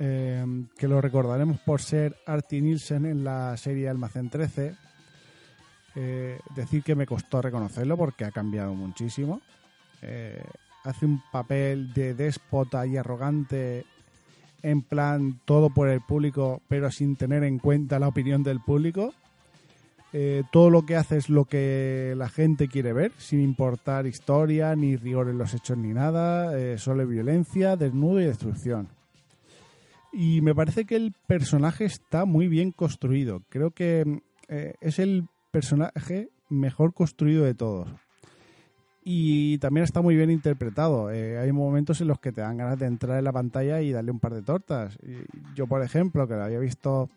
eh, 0.00 0.44
que 0.76 0.86
lo 0.86 1.00
recordaremos 1.00 1.58
por 1.60 1.80
ser 1.80 2.16
Artie 2.26 2.60
Nielsen 2.60 3.06
en 3.06 3.24
la 3.24 3.56
serie 3.56 3.88
Almacén 3.88 4.30
13. 4.30 4.74
Eh, 5.96 6.38
decir 6.54 6.84
que 6.84 6.94
me 6.94 7.06
costó 7.06 7.42
reconocerlo 7.42 7.96
porque 7.96 8.24
ha 8.24 8.30
cambiado 8.30 8.74
muchísimo. 8.74 9.40
Eh, 10.02 10.44
hace 10.84 11.06
un 11.06 11.20
papel 11.32 11.92
de 11.92 12.14
déspota 12.14 12.86
y 12.86 12.96
arrogante 12.96 13.84
en 14.62 14.82
plan 14.82 15.40
todo 15.44 15.70
por 15.70 15.88
el 15.88 16.00
público, 16.00 16.62
pero 16.68 16.90
sin 16.90 17.16
tener 17.16 17.44
en 17.44 17.58
cuenta 17.58 17.98
la 17.98 18.08
opinión 18.08 18.42
del 18.42 18.60
público. 18.60 19.14
Eh, 20.12 20.42
todo 20.50 20.70
lo 20.70 20.86
que 20.86 20.96
hace 20.96 21.18
es 21.18 21.28
lo 21.28 21.44
que 21.44 22.14
la 22.16 22.28
gente 22.28 22.68
quiere 22.68 22.92
ver, 22.92 23.12
sin 23.18 23.40
importar 23.40 24.06
historia, 24.06 24.74
ni 24.74 24.96
rigor 24.96 25.28
en 25.28 25.38
los 25.38 25.52
hechos, 25.52 25.76
ni 25.76 25.92
nada. 25.92 26.58
eh, 26.58 26.78
solo 26.78 27.06
violencia, 27.06 27.76
desnudo 27.76 28.20
y 28.20 28.24
destrucción. 28.24 28.88
Y 30.12 30.40
me 30.40 30.54
parece 30.54 30.86
que 30.86 30.96
el 30.96 31.12
personaje 31.26 31.84
está 31.84 32.24
muy 32.24 32.48
bien 32.48 32.72
construido. 32.72 33.42
Creo 33.50 33.70
que 33.70 34.22
eh, 34.48 34.74
es 34.80 34.98
el 34.98 35.28
personaje 35.50 36.30
mejor 36.48 36.94
construido 36.94 37.44
de 37.44 37.54
todos. 37.54 37.88
Y 39.10 39.56
también 39.56 39.84
está 39.84 40.02
muy 40.02 40.16
bien 40.16 40.30
interpretado. 40.30 41.10
Eh, 41.10 41.38
hay 41.38 41.50
momentos 41.50 41.98
en 42.02 42.08
los 42.08 42.20
que 42.20 42.30
te 42.30 42.42
dan 42.42 42.58
ganas 42.58 42.78
de 42.78 42.84
entrar 42.84 43.16
en 43.16 43.24
la 43.24 43.32
pantalla 43.32 43.80
y 43.80 43.90
darle 43.90 44.10
un 44.10 44.20
par 44.20 44.34
de 44.34 44.42
tortas. 44.42 44.98
Yo, 45.54 45.66
por 45.66 45.82
ejemplo, 45.82 46.28
que 46.28 46.34
lo 46.34 46.44
había 46.44 46.58
visto 46.58 47.08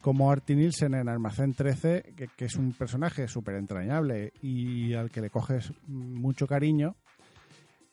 como 0.00 0.32
Artie 0.32 0.56
Nielsen 0.56 0.94
en 0.94 1.08
Almacén 1.08 1.54
13, 1.54 2.12
que, 2.16 2.26
que 2.36 2.46
es 2.46 2.56
un 2.56 2.72
personaje 2.72 3.28
súper 3.28 3.54
entrañable 3.54 4.32
y 4.42 4.94
al 4.94 5.12
que 5.12 5.20
le 5.20 5.30
coges 5.30 5.72
mucho 5.86 6.48
cariño, 6.48 6.96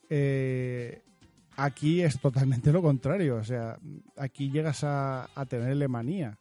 eh, 0.10 1.04
aquí 1.56 2.02
es 2.02 2.20
totalmente 2.20 2.72
lo 2.74 2.82
contrario. 2.82 3.36
O 3.36 3.44
sea, 3.44 3.78
aquí 4.18 4.50
llegas 4.50 4.84
a, 4.84 5.30
a 5.36 5.46
tenerle 5.46 5.88
manía. 5.88 6.36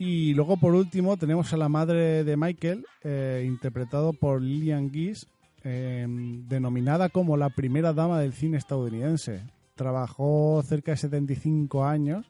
Y 0.00 0.32
luego, 0.32 0.56
por 0.56 0.74
último, 0.74 1.18
tenemos 1.18 1.52
a 1.52 1.58
la 1.58 1.68
madre 1.68 2.24
de 2.24 2.34
Michael, 2.34 2.86
eh, 3.04 3.44
interpretado 3.46 4.14
por 4.14 4.40
Lillian 4.40 4.90
Gish, 4.90 5.26
eh, 5.62 6.06
denominada 6.08 7.10
como 7.10 7.36
la 7.36 7.50
primera 7.50 7.92
dama 7.92 8.18
del 8.18 8.32
cine 8.32 8.56
estadounidense. 8.56 9.42
Trabajó 9.74 10.62
cerca 10.64 10.92
de 10.92 10.96
75 10.96 11.84
años, 11.84 12.24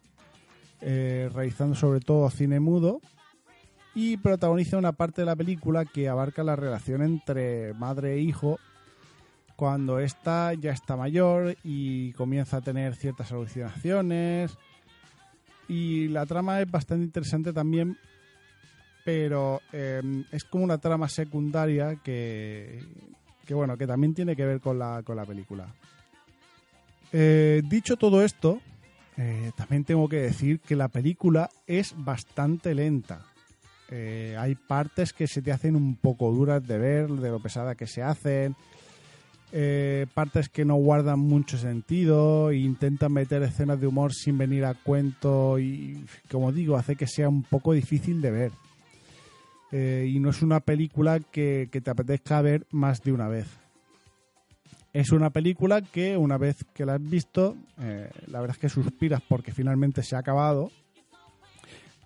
eh, 0.80 1.30
realizando 1.32 1.76
sobre 1.76 2.00
todo 2.00 2.28
cine 2.30 2.58
mudo, 2.58 3.00
y 3.94 4.16
protagoniza 4.16 4.76
una 4.76 4.90
parte 4.90 5.22
de 5.22 5.26
la 5.26 5.36
película 5.36 5.84
que 5.84 6.08
abarca 6.08 6.42
la 6.42 6.56
relación 6.56 7.02
entre 7.02 7.72
madre 7.74 8.14
e 8.14 8.18
hijo 8.18 8.58
cuando 9.54 10.00
ésta 10.00 10.54
ya 10.54 10.72
está 10.72 10.96
mayor 10.96 11.56
y 11.62 12.14
comienza 12.14 12.56
a 12.56 12.62
tener 12.62 12.96
ciertas 12.96 13.30
alucinaciones. 13.30 14.58
Y 15.70 16.08
la 16.08 16.26
trama 16.26 16.60
es 16.60 16.68
bastante 16.68 17.04
interesante 17.04 17.52
también, 17.52 17.96
pero 19.04 19.62
eh, 19.72 20.02
es 20.32 20.42
como 20.42 20.64
una 20.64 20.78
trama 20.78 21.08
secundaria 21.08 21.94
que, 22.02 22.82
que, 23.46 23.54
bueno, 23.54 23.78
que 23.78 23.86
también 23.86 24.12
tiene 24.12 24.34
que 24.34 24.44
ver 24.44 24.60
con 24.60 24.80
la, 24.80 25.04
con 25.04 25.14
la 25.14 25.24
película. 25.24 25.72
Eh, 27.12 27.62
dicho 27.68 27.96
todo 27.96 28.24
esto, 28.24 28.60
eh, 29.16 29.52
también 29.56 29.84
tengo 29.84 30.08
que 30.08 30.16
decir 30.16 30.58
que 30.58 30.74
la 30.74 30.88
película 30.88 31.48
es 31.68 31.94
bastante 31.96 32.74
lenta. 32.74 33.24
Eh, 33.90 34.34
hay 34.36 34.56
partes 34.56 35.12
que 35.12 35.28
se 35.28 35.40
te 35.40 35.52
hacen 35.52 35.76
un 35.76 35.94
poco 35.94 36.32
duras 36.32 36.66
de 36.66 36.78
ver, 36.78 37.08
de 37.10 37.30
lo 37.30 37.38
pesada 37.38 37.76
que 37.76 37.86
se 37.86 38.02
hacen. 38.02 38.56
Eh, 39.52 40.07
partes 40.14 40.49
que 40.49 40.64
no 40.64 40.76
guardan 40.76 41.19
mucho 41.19 41.59
sentido, 41.59 42.50
e 42.50 42.59
intentan 42.59 43.12
meter 43.12 43.42
escenas 43.42 43.80
de 43.80 43.88
humor 43.88 44.14
sin 44.14 44.38
venir 44.38 44.64
a 44.64 44.75
cuento 44.75 45.59
y, 45.59 46.04
como 46.30 46.52
digo, 46.52 46.76
hace 46.76 46.95
que 46.95 47.09
sea 47.09 47.28
un 47.28 47.42
poco 47.42 47.73
difícil 47.73 48.21
de 48.21 48.30
ver. 48.30 48.52
Eh, 49.73 50.09
y 50.09 50.21
no 50.21 50.30
es 50.30 50.42
una 50.42 50.61
película 50.61 51.19
que, 51.19 51.69
te 51.71 51.90
apetezca 51.90 52.40
ver 52.42 52.66
más 52.71 53.02
de 53.02 53.12
una 53.12 53.28
vez. 53.28 53.49
Es 54.92 55.11
una 55.11 55.30
película 55.30 55.83
que 55.83 56.16
una 56.16 56.38
vez 56.38 56.64
que 56.73 56.85
la 56.85 56.95
has 56.95 57.02
visto, 57.02 57.57
eh, 57.80 58.09
la 58.28 58.40
verdad 58.40 58.57
es 58.57 58.61
que 58.61 58.69
suspiras 58.69 59.21
porque 59.28 59.52
finalmente 59.52 60.02
se 60.02 60.14
ha 60.14 60.21
acabado, 60.21 60.71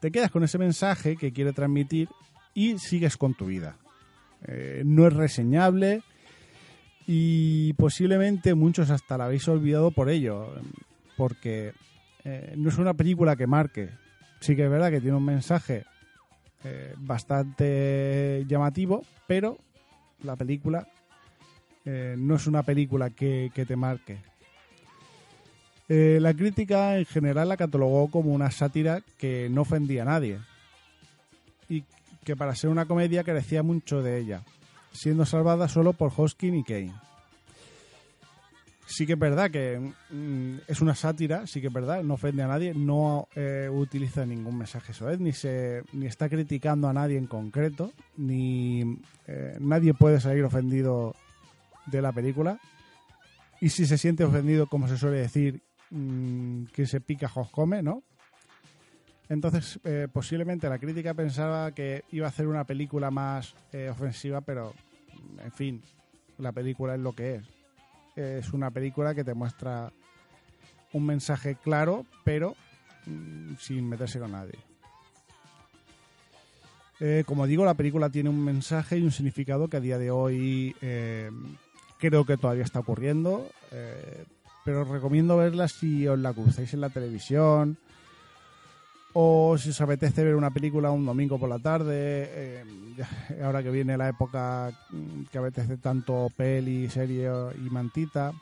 te 0.01 0.11
quedas 0.11 0.31
con 0.31 0.45
ese 0.45 0.59
mensaje 0.59 1.17
que 1.17 1.33
quiere 1.33 1.53
transmitir 1.53 2.09
y 2.55 2.79
sigues 2.79 3.17
con 3.17 3.35
tu 3.35 3.47
vida. 3.47 3.77
No 4.85 5.07
es 5.07 5.15
reseñable 5.15 6.03
y 7.07 7.73
posiblemente 7.75 8.55
muchos 8.55 8.91
hasta 8.91 9.19
la 9.19 9.27
habéis 9.27 9.47
olvidado 9.49 9.91
por 9.91 10.09
ello, 10.09 10.55
porque 11.17 11.73
eh, 12.25 12.55
no 12.57 12.71
es 12.71 12.79
una 12.79 12.95
película 12.95 13.37
que 13.37 13.47
marque. 13.47 13.91
Sí 14.41 14.57
que 14.57 14.65
es 14.65 14.71
verdad 14.71 14.91
que 14.91 15.01
tiene 15.01 15.17
un 15.17 15.25
mensaje 15.25 15.85
eh, 16.65 16.95
bastante 16.99 18.45
llamativo, 18.49 19.05
pero 19.27 19.59
la 20.23 20.37
película 20.37 20.89
eh, 21.85 22.15
no 22.19 22.37
es 22.37 22.47
una 22.47 22.63
película 22.63 23.11
que, 23.11 23.51
que 23.55 23.67
te 23.67 23.77
marque. 23.77 24.19
La 25.87 26.33
crítica 26.33 26.97
en 26.97 27.05
general 27.05 27.51
la 27.51 27.59
catalogó 27.59 28.11
como 28.11 28.33
una 28.33 28.51
sátira 28.51 29.03
que 29.19 29.49
no 29.51 29.61
ofendía 29.61 30.01
a 30.01 30.07
nadie 30.07 30.39
y 31.69 31.85
que 32.25 32.37
para 32.37 32.55
ser 32.55 32.71
una 32.71 32.87
comedia 32.87 33.23
carecía 33.23 33.63
mucho 33.63 34.03
de 34.03 34.19
ella, 34.19 34.43
siendo 34.95 35.27
salvada 35.27 35.69
solo 35.69 35.93
por 35.93 36.13
Hoskin 36.17 36.55
y 36.55 36.65
Kane. 36.65 36.95
Sí 38.87 39.07
que 39.07 39.15
es 39.15 39.19
verdad 39.19 39.51
que 39.51 39.93
mm, 40.11 40.59
es 40.69 40.81
una 40.81 40.95
sátira, 40.95 41.47
sí 41.47 41.61
que 41.61 41.67
es 41.67 41.73
verdad, 41.73 42.03
no 42.03 42.15
ofende 42.15 42.43
a 42.43 42.47
nadie, 42.47 42.75
no 42.75 43.29
eh, 43.35 43.69
utiliza 43.71 44.25
ningún 44.25 44.59
mensaje 44.59 44.93
soez, 44.93 45.19
ni 45.19 45.33
se 45.33 45.83
ni 45.93 46.07
está 46.07 46.29
criticando 46.29 46.89
a 46.89 46.93
nadie 46.93 47.19
en 47.19 47.27
concreto, 47.27 47.93
ni 48.17 49.01
eh, 49.27 49.57
nadie 49.59 49.95
puede 49.95 50.21
salir 50.21 50.45
ofendido 50.45 51.15
de 51.87 52.03
la 52.03 52.13
película. 52.13 52.61
Y 53.61 53.71
si 53.71 53.87
se 53.87 53.99
siente 53.99 54.25
ofendido, 54.25 54.67
como 54.67 54.87
se 54.87 54.99
suele 54.99 55.19
decir, 55.19 55.63
mm, 55.91 56.65
que 56.67 56.87
se 56.87 57.01
pica, 57.01 57.29
jos 57.29 57.51
come, 57.51 57.83
¿no? 57.83 58.03
Entonces, 59.29 59.81
eh, 59.85 60.09
posiblemente 60.13 60.69
la 60.69 60.79
crítica 60.79 61.15
pensaba 61.15 61.73
que 61.73 62.05
iba 62.11 62.27
a 62.27 62.29
hacer 62.29 62.47
una 62.47 62.65
película 62.65 63.11
más 63.11 63.55
eh, 63.73 63.89
ofensiva, 63.89 64.41
pero, 64.43 64.75
en 65.43 65.53
fin, 65.53 65.83
la 66.39 66.53
película 66.53 66.95
es 66.95 67.01
lo 67.01 67.15
que 67.15 67.37
es. 67.37 67.45
Es 68.17 68.53
una 68.53 68.71
película 68.71 69.15
que 69.15 69.25
te 69.25 69.35
muestra 69.35 69.93
un 70.93 71.07
mensaje 71.07 71.57
claro, 71.57 72.07
pero 72.23 72.55
mm, 73.07 73.55
sin 73.59 73.89
meterse 73.89 74.19
con 74.19 74.33
nadie. 74.33 74.59
Eh, 77.01 77.25
como 77.27 77.47
digo, 77.47 77.65
la 77.65 77.75
película 77.75 78.09
tiene 78.09 78.31
un 78.31 78.43
mensaje 78.43 78.99
y 78.99 79.03
un 79.03 79.11
significado 79.11 79.69
que 79.69 79.77
a 79.77 79.81
día 79.81 79.99
de 79.99 80.11
hoy 80.11 80.75
eh, 80.81 81.31
creo 81.99 82.25
que 82.25 82.37
todavía 82.37 82.65
está 82.65 82.81
ocurriendo, 82.81 83.49
eh, 83.73 84.25
pero 84.65 84.83
os 84.83 84.89
recomiendo 84.89 85.37
verla 85.37 85.67
si 85.69 86.07
os 86.07 86.19
la 86.19 86.33
cruzáis 86.33 86.73
en 86.73 86.81
la 86.81 86.91
televisión 86.91 87.77
o 89.15 89.57
si 89.57 89.71
os 89.71 89.81
apetece 89.81 90.25
ver 90.25 90.35
una 90.35 90.51
película 90.51 90.91
un 90.91 91.07
domingo 91.07 91.39
por 91.39 91.49
la 91.49 91.61
tarde, 91.61 91.95
eh, 91.95 92.65
ahora 93.43 93.63
que 93.63 93.71
viene 93.71 93.97
la 93.97 94.09
época 94.09 94.73
mm, 94.91 95.25
que 95.31 95.39
apetece 95.39 95.77
tanto 95.77 96.29
peli, 96.37 96.91
serie 96.91 97.31
y 97.65 97.71
mantita. 97.71 98.33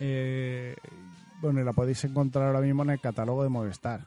Eh, 0.00 0.74
bueno, 1.40 1.60
y 1.60 1.64
la 1.64 1.72
podéis 1.72 2.04
encontrar 2.04 2.46
ahora 2.46 2.60
mismo 2.60 2.82
en 2.82 2.90
el 2.90 3.00
catálogo 3.00 3.44
de 3.44 3.48
Movistar. 3.48 4.00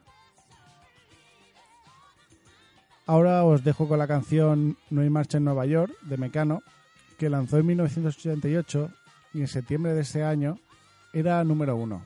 Ahora 3.07 3.43
os 3.45 3.63
dejo 3.63 3.87
con 3.87 3.99
la 3.99 4.07
canción 4.07 4.77
No 4.89 5.01
hay 5.01 5.09
marcha 5.09 5.37
en 5.37 5.45
Nueva 5.45 5.65
York 5.65 5.93
de 6.01 6.17
Mecano, 6.17 6.63
que 7.17 7.29
lanzó 7.29 7.59
en 7.59 7.67
1988 7.67 8.89
y 9.33 9.41
en 9.41 9.47
septiembre 9.47 9.93
de 9.93 10.01
ese 10.01 10.23
año 10.23 10.59
era 11.13 11.41
número 11.45 11.77
uno. 11.77 12.01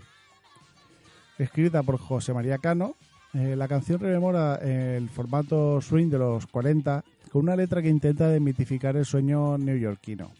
Escrita 1.39 1.81
por 1.81 1.97
José 1.97 2.33
María 2.33 2.57
Cano, 2.59 2.95
eh, 3.33 3.55
la 3.55 3.67
canción 3.67 3.99
rememora 3.99 4.55
el 4.55 5.09
formato 5.09 5.79
swing 5.81 6.09
de 6.09 6.17
los 6.17 6.47
40 6.47 7.03
con 7.31 7.43
una 7.43 7.55
letra 7.55 7.81
que 7.81 7.89
intenta 7.89 8.27
demitificar 8.27 8.97
el 8.97 9.05
sueño 9.05 9.57
neoyorquino, 9.57 10.31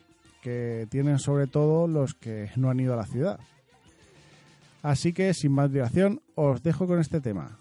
que 0.42 0.88
tienen 0.90 1.20
sobre 1.20 1.46
todo 1.46 1.88
los 1.88 2.16
que 2.16 2.50
no 2.56 2.70
han 2.70 2.80
ido 2.80 2.94
a 2.94 2.98
la 2.98 3.06
ciudad. 3.06 3.40
Así 4.82 5.14
que, 5.14 5.34
sin 5.34 5.52
más 5.52 5.72
dilación, 5.72 6.22
os 6.36 6.64
dejo 6.64 6.88
con 6.88 7.00
este 7.00 7.22
tema. 7.22 7.59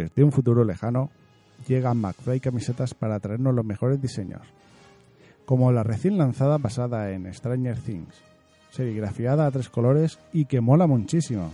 Desde 0.00 0.24
un 0.24 0.32
futuro 0.32 0.64
lejano, 0.64 1.10
llegan 1.68 1.98
McFly 1.98 2.40
camisetas 2.40 2.94
para 2.94 3.20
traernos 3.20 3.54
los 3.54 3.64
mejores 3.64 4.00
diseños, 4.00 4.42
como 5.44 5.72
la 5.72 5.82
recién 5.82 6.16
lanzada 6.16 6.58
basada 6.58 7.10
en 7.10 7.32
Stranger 7.32 7.78
Things, 7.78 8.14
serigrafiada 8.70 9.46
a 9.46 9.50
tres 9.50 9.68
colores 9.68 10.18
y 10.32 10.46
que 10.46 10.60
mola 10.60 10.86
muchísimo. 10.86 11.50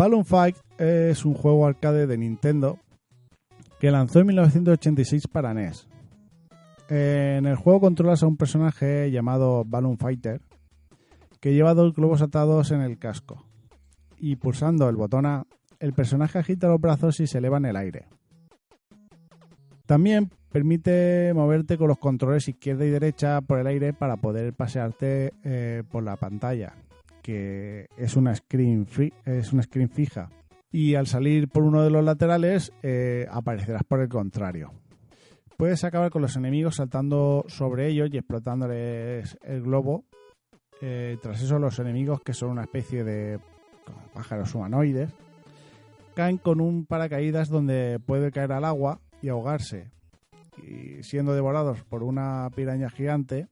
Balloon 0.00 0.24
Fight 0.24 0.56
es 0.78 1.26
un 1.26 1.34
juego 1.34 1.66
arcade 1.66 2.06
de 2.06 2.16
Nintendo 2.16 2.78
que 3.78 3.90
lanzó 3.90 4.20
en 4.20 4.28
1986 4.28 5.26
para 5.26 5.52
NES. 5.52 5.88
En 6.88 7.44
el 7.44 7.56
juego 7.56 7.80
controlas 7.80 8.22
a 8.22 8.26
un 8.26 8.38
personaje 8.38 9.10
llamado 9.10 9.62
Balloon 9.66 9.98
Fighter 9.98 10.40
que 11.38 11.52
lleva 11.52 11.74
dos 11.74 11.92
globos 11.92 12.22
atados 12.22 12.70
en 12.70 12.80
el 12.80 12.98
casco 12.98 13.44
y 14.16 14.36
pulsando 14.36 14.88
el 14.88 14.96
botón 14.96 15.26
A, 15.26 15.44
el 15.80 15.92
personaje 15.92 16.38
agita 16.38 16.68
los 16.68 16.80
brazos 16.80 17.20
y 17.20 17.26
se 17.26 17.36
eleva 17.36 17.58
en 17.58 17.66
el 17.66 17.76
aire. 17.76 18.06
También 19.84 20.30
permite 20.50 21.34
moverte 21.34 21.76
con 21.76 21.88
los 21.88 21.98
controles 21.98 22.48
izquierda 22.48 22.86
y 22.86 22.90
derecha 22.90 23.42
por 23.42 23.58
el 23.58 23.66
aire 23.66 23.92
para 23.92 24.16
poder 24.16 24.54
pasearte 24.54 25.34
eh, 25.44 25.82
por 25.90 26.02
la 26.02 26.16
pantalla, 26.16 26.72
que 27.22 27.86
es 27.96 28.16
una 28.16 28.34
screen 28.34 28.86
es 29.24 29.52
una 29.52 29.62
screen 29.62 29.88
fija. 29.88 30.30
Y 30.72 30.94
al 30.94 31.06
salir 31.06 31.48
por 31.48 31.64
uno 31.64 31.82
de 31.82 31.90
los 31.90 32.04
laterales 32.04 32.72
eh, 32.82 33.26
aparecerás 33.30 33.82
por 33.84 34.00
el 34.00 34.08
contrario. 34.08 34.72
Puedes 35.56 35.84
acabar 35.84 36.10
con 36.10 36.22
los 36.22 36.36
enemigos 36.36 36.76
saltando 36.76 37.44
sobre 37.48 37.88
ellos 37.88 38.08
y 38.12 38.16
explotándoles 38.16 39.36
el 39.42 39.62
globo. 39.62 40.04
Eh, 40.80 41.18
tras 41.20 41.42
eso 41.42 41.58
los 41.58 41.78
enemigos, 41.78 42.22
que 42.22 42.32
son 42.32 42.50
una 42.50 42.62
especie 42.62 43.04
de 43.04 43.38
pájaros 44.14 44.54
humanoides, 44.54 45.10
caen 46.14 46.38
con 46.38 46.60
un 46.60 46.86
paracaídas 46.86 47.48
donde 47.48 47.98
puede 48.04 48.30
caer 48.30 48.52
al 48.52 48.64
agua 48.64 49.00
y 49.20 49.28
ahogarse, 49.28 49.90
y 50.56 51.02
siendo 51.02 51.34
devorados 51.34 51.82
por 51.84 52.02
una 52.02 52.48
piraña 52.54 52.88
gigante, 52.88 53.48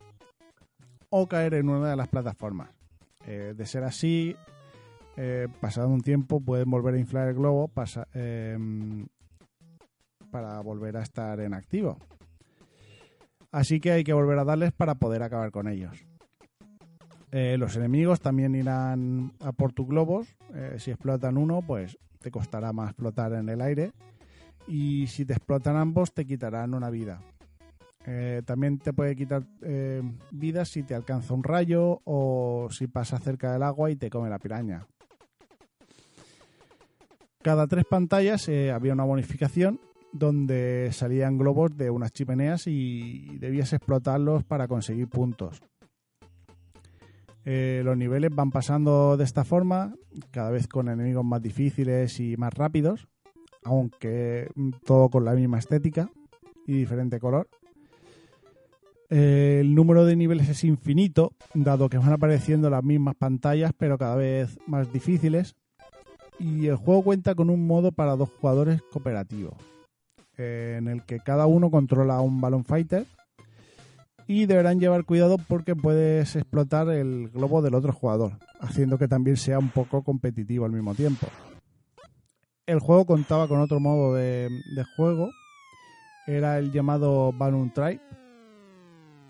o 1.11 1.27
caer 1.27 1.55
en 1.55 1.69
una 1.69 1.91
de 1.91 1.97
las 1.97 2.09
plataformas. 2.09 2.78
Eh, 3.31 3.53
de 3.55 3.67
ser 3.67 3.85
así, 3.85 4.35
eh, 5.19 5.49
pasado 5.61 5.91
un 5.91 6.01
tiempo 6.01 6.41
pueden 6.41 6.71
volver 6.71 6.95
a 6.95 6.99
inflar 6.99 7.29
el 7.29 7.35
globo 7.35 7.71
em, 8.15 9.07
para 10.31 10.59
volver 10.63 10.97
a 10.97 11.03
estar 11.03 11.39
en 11.41 11.53
activo. 11.53 11.99
Así 13.53 13.81
que 13.81 13.93
hay 13.93 14.03
que 14.03 14.15
volver 14.15 14.39
a 14.39 14.45
darles 14.45 14.73
para 14.73 14.95
poder 14.95 15.23
acabar 15.23 15.51
con 15.51 15.69
ellos. 15.69 16.07
Eh, 17.31 17.59
los 17.59 17.77
enemigos 17.77 18.23
también 18.23 18.55
irán 18.55 19.35
a 19.41 19.53
por 19.53 19.75
tus 19.75 19.87
globos. 19.87 20.35
Si 20.79 20.91
explotan 20.91 21.37
uno, 21.37 21.61
pues 21.61 21.99
te 22.21 22.31
costará 22.31 22.73
más 22.73 22.93
explotar 22.93 23.35
en 23.35 23.51
el 23.51 23.61
aire. 23.61 23.93
Y 24.67 25.07
si 25.09 25.27
te 25.27 25.35
explotan 25.35 25.77
ambos, 25.77 26.15
te 26.15 26.25
quitarán 26.25 26.73
una 26.73 26.89
vida. 26.89 27.21
Eh, 28.11 28.41
también 28.47 28.79
te 28.79 28.95
puede 28.95 29.15
quitar 29.15 29.43
eh, 29.61 30.01
vidas 30.31 30.71
si 30.71 30.83
te 30.83 30.95
alcanza 30.95 31.35
un 31.35 31.45
rayo 31.45 32.01
o 32.05 32.69
si 32.71 32.87
pasa 32.87 33.19
cerca 33.19 33.53
del 33.53 33.63
agua 33.63 33.91
y 33.91 33.97
te 33.97 34.09
come 34.09 34.31
la 34.31 34.39
piraña. 34.39 34.87
Cada 37.43 37.67
tres 37.67 37.85
pantallas 37.85 38.49
eh, 38.49 38.73
había 38.73 38.95
una 38.95 39.05
bonificación 39.05 39.79
donde 40.11 40.89
salían 40.93 41.37
globos 41.37 41.77
de 41.77 41.91
unas 41.91 42.13
chimeneas 42.13 42.67
y 42.67 43.37
debías 43.37 43.75
explotarlos 43.75 44.43
para 44.43 44.69
conseguir 44.69 45.09
puntos. 45.09 45.61
Los 47.45 47.97
niveles 47.97 48.31
van 48.35 48.51
pasando 48.51 49.17
de 49.17 49.25
esta 49.25 49.43
forma, 49.43 49.95
cada 50.31 50.51
vez 50.51 50.69
con 50.69 50.91
enemigos 50.91 51.25
más 51.25 51.41
difíciles 51.41 52.21
y 52.21 52.37
más 52.37 52.53
rápidos, 52.53 53.09
aunque 53.65 54.51
todo 54.85 55.09
con 55.09 55.25
la 55.25 55.33
misma 55.33 55.59
estética 55.59 56.11
y 56.67 56.75
diferente 56.75 57.19
color. 57.19 57.49
Eh, 59.11 59.59
el 59.61 59.75
número 59.75 60.05
de 60.05 60.17
niveles 60.17 60.49
es 60.49 60.65
infinito, 60.65 61.33
dado 61.55 61.89
que 61.89 61.99
van 61.99 62.13
apareciendo 62.13 62.69
las 62.69 62.85
mismas 62.85 63.15
pantallas, 63.17 63.73
pero 63.77 63.97
cada 63.97 64.17
vez 64.17 64.59
más 64.67 64.93
difíciles. 64.93 65.55
Y 66.39 66.67
el 66.67 66.77
juego 66.77 67.03
cuenta 67.03 67.35
con 67.35 67.51
un 67.51 67.67
modo 67.67 67.91
para 67.91 68.15
dos 68.17 68.29
jugadores 68.29 68.81
cooperativo, 68.93 69.57
en 70.37 70.87
el 70.87 71.05
que 71.05 71.19
cada 71.19 71.47
uno 71.47 71.71
controla 71.71 72.21
un 72.21 72.41
Balloon 72.41 72.65
Fighter 72.65 73.07
y 74.29 74.47
deberán 74.47 74.79
llevar 74.79 75.05
cuidado 75.05 75.37
porque 75.39 75.75
puedes 75.75 76.37
explotar 76.37 76.91
el 76.91 77.31
globo 77.31 77.63
del 77.63 77.75
otro 77.75 77.93
jugador, 77.93 78.33
haciendo 78.61 78.99
que 78.99 79.09
también 79.09 79.37
sea 79.37 79.59
un 79.59 79.71
poco 79.71 80.05
competitivo 80.05 80.65
al 80.67 80.73
mismo 80.73 80.95
tiempo. 80.95 81.27
El 82.67 82.79
juego 82.79 83.07
contaba 83.07 83.49
con 83.49 83.61
otro 83.61 83.81
modo 83.81 84.15
de, 84.15 84.49
de 84.77 84.85
juego, 84.97 85.31
era 86.27 86.59
el 86.59 86.71
llamado 86.71 87.33
Balloon 87.33 87.73
Tribe, 87.73 88.01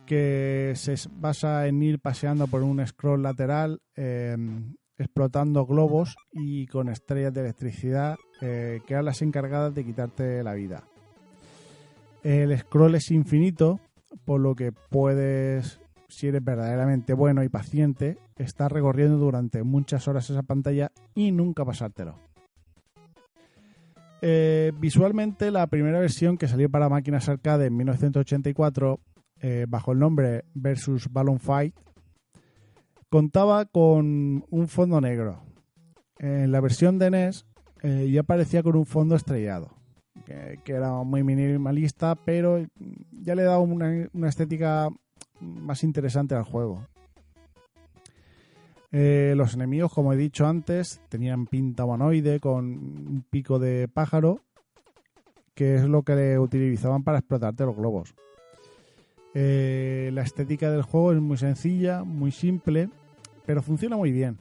que 0.09 0.73
se 0.75 0.95
basa 1.21 1.67
en 1.67 1.83
ir 1.83 1.99
paseando 2.01 2.47
por 2.47 2.63
un 2.63 2.85
scroll 2.87 3.23
lateral, 3.23 3.83
eh, 3.95 4.35
explotando 4.97 5.67
globos 5.67 6.17
y 6.33 6.67
con 6.67 6.89
estrellas 6.89 7.35
de 7.35 7.43
electricidad, 7.43 8.17
eh, 8.41 8.81
que 8.87 8.95
eran 8.95 9.05
las 9.05 9.21
encargadas 9.21 9.75
de 9.75 9.85
quitarte 9.85 10.43
la 10.43 10.55
vida. 10.55 10.85
El 12.23 12.59
scroll 12.59 12.95
es 12.95 13.11
infinito, 13.11 13.81
por 14.25 14.41
lo 14.41 14.55
que 14.55 14.73
puedes, 14.73 15.79
si 16.09 16.29
eres 16.29 16.43
verdaderamente 16.43 17.13
bueno 17.13 17.45
y 17.45 17.51
paciente, 17.51 18.17
estar 18.39 18.73
recorriendo 18.73 19.19
durante 19.19 19.63
muchas 19.63 20.09
horas 20.09 20.31
esa 20.31 20.43
pantalla 20.43 20.91
y 21.15 21.33
nunca 21.33 21.67
pasártelo. 21.67 22.19
Eh, 24.23 24.73
visualmente, 24.81 25.51
la 25.51 25.67
primera 25.67 26.01
versión 26.01 26.39
que 26.39 26.49
salió 26.49 26.71
para 26.71 26.89
máquinas 26.89 27.29
arcade 27.29 27.67
en 27.67 27.77
1984, 27.77 29.01
eh, 29.41 29.67
bajo 29.69 29.93
el 29.93 29.99
nombre 29.99 30.45
Versus 30.55 31.13
Balloon 31.13 31.39
Fight, 31.41 31.75
contaba 33.09 33.65
con 33.67 34.45
un 34.51 34.69
fondo 34.69 35.01
negro. 35.01 35.43
En 36.19 36.51
la 36.51 36.61
versión 36.61 36.99
de 36.99 37.11
NES 37.11 37.47
eh, 37.83 38.11
ya 38.11 38.21
aparecía 38.21 38.63
con 38.63 38.77
un 38.77 38.87
fondo 38.87 39.15
estrellado, 39.15 39.71
que, 40.25 40.61
era 40.67 40.93
muy 41.05 41.23
minimalista, 41.23 42.17
pero 42.17 42.67
ya 43.13 43.35
le 43.35 43.45
daba 43.45 43.61
una, 43.61 44.09
una 44.13 44.29
estética 44.29 44.91
más 45.41 45.85
interesante 45.85 46.35
al 46.35 46.43
juego. 46.43 46.87
Eh, 48.91 49.35
los 49.37 49.55
enemigos, 49.55 49.93
como 49.93 50.13
he 50.13 50.17
dicho 50.17 50.47
antes, 50.47 51.01
tenían 51.09 51.47
pinta 51.47 51.85
humanoide 51.85 52.41
con 52.41 52.65
un 52.65 53.25
pico 53.29 53.59
de 53.59 53.87
pájaro, 53.87 54.41
que 55.55 55.77
es 55.77 55.85
lo 55.85 56.03
que 56.03 56.15
le 56.15 56.39
utilizaban 56.39 57.05
para 57.05 57.19
explotarte 57.19 57.65
los 57.65 57.77
globos. 57.77 58.15
Eh, 59.35 60.11
la 60.13 60.23
estética 60.23 60.71
del 60.71 60.83
juego 60.83 61.13
es 61.13 61.21
muy 61.21 61.37
sencilla, 61.37 62.05
muy 62.05 62.33
simple, 62.33 62.89
pero 63.47 63.63
funciona 63.63 63.97
muy 63.97 64.13
bien. 64.13 64.39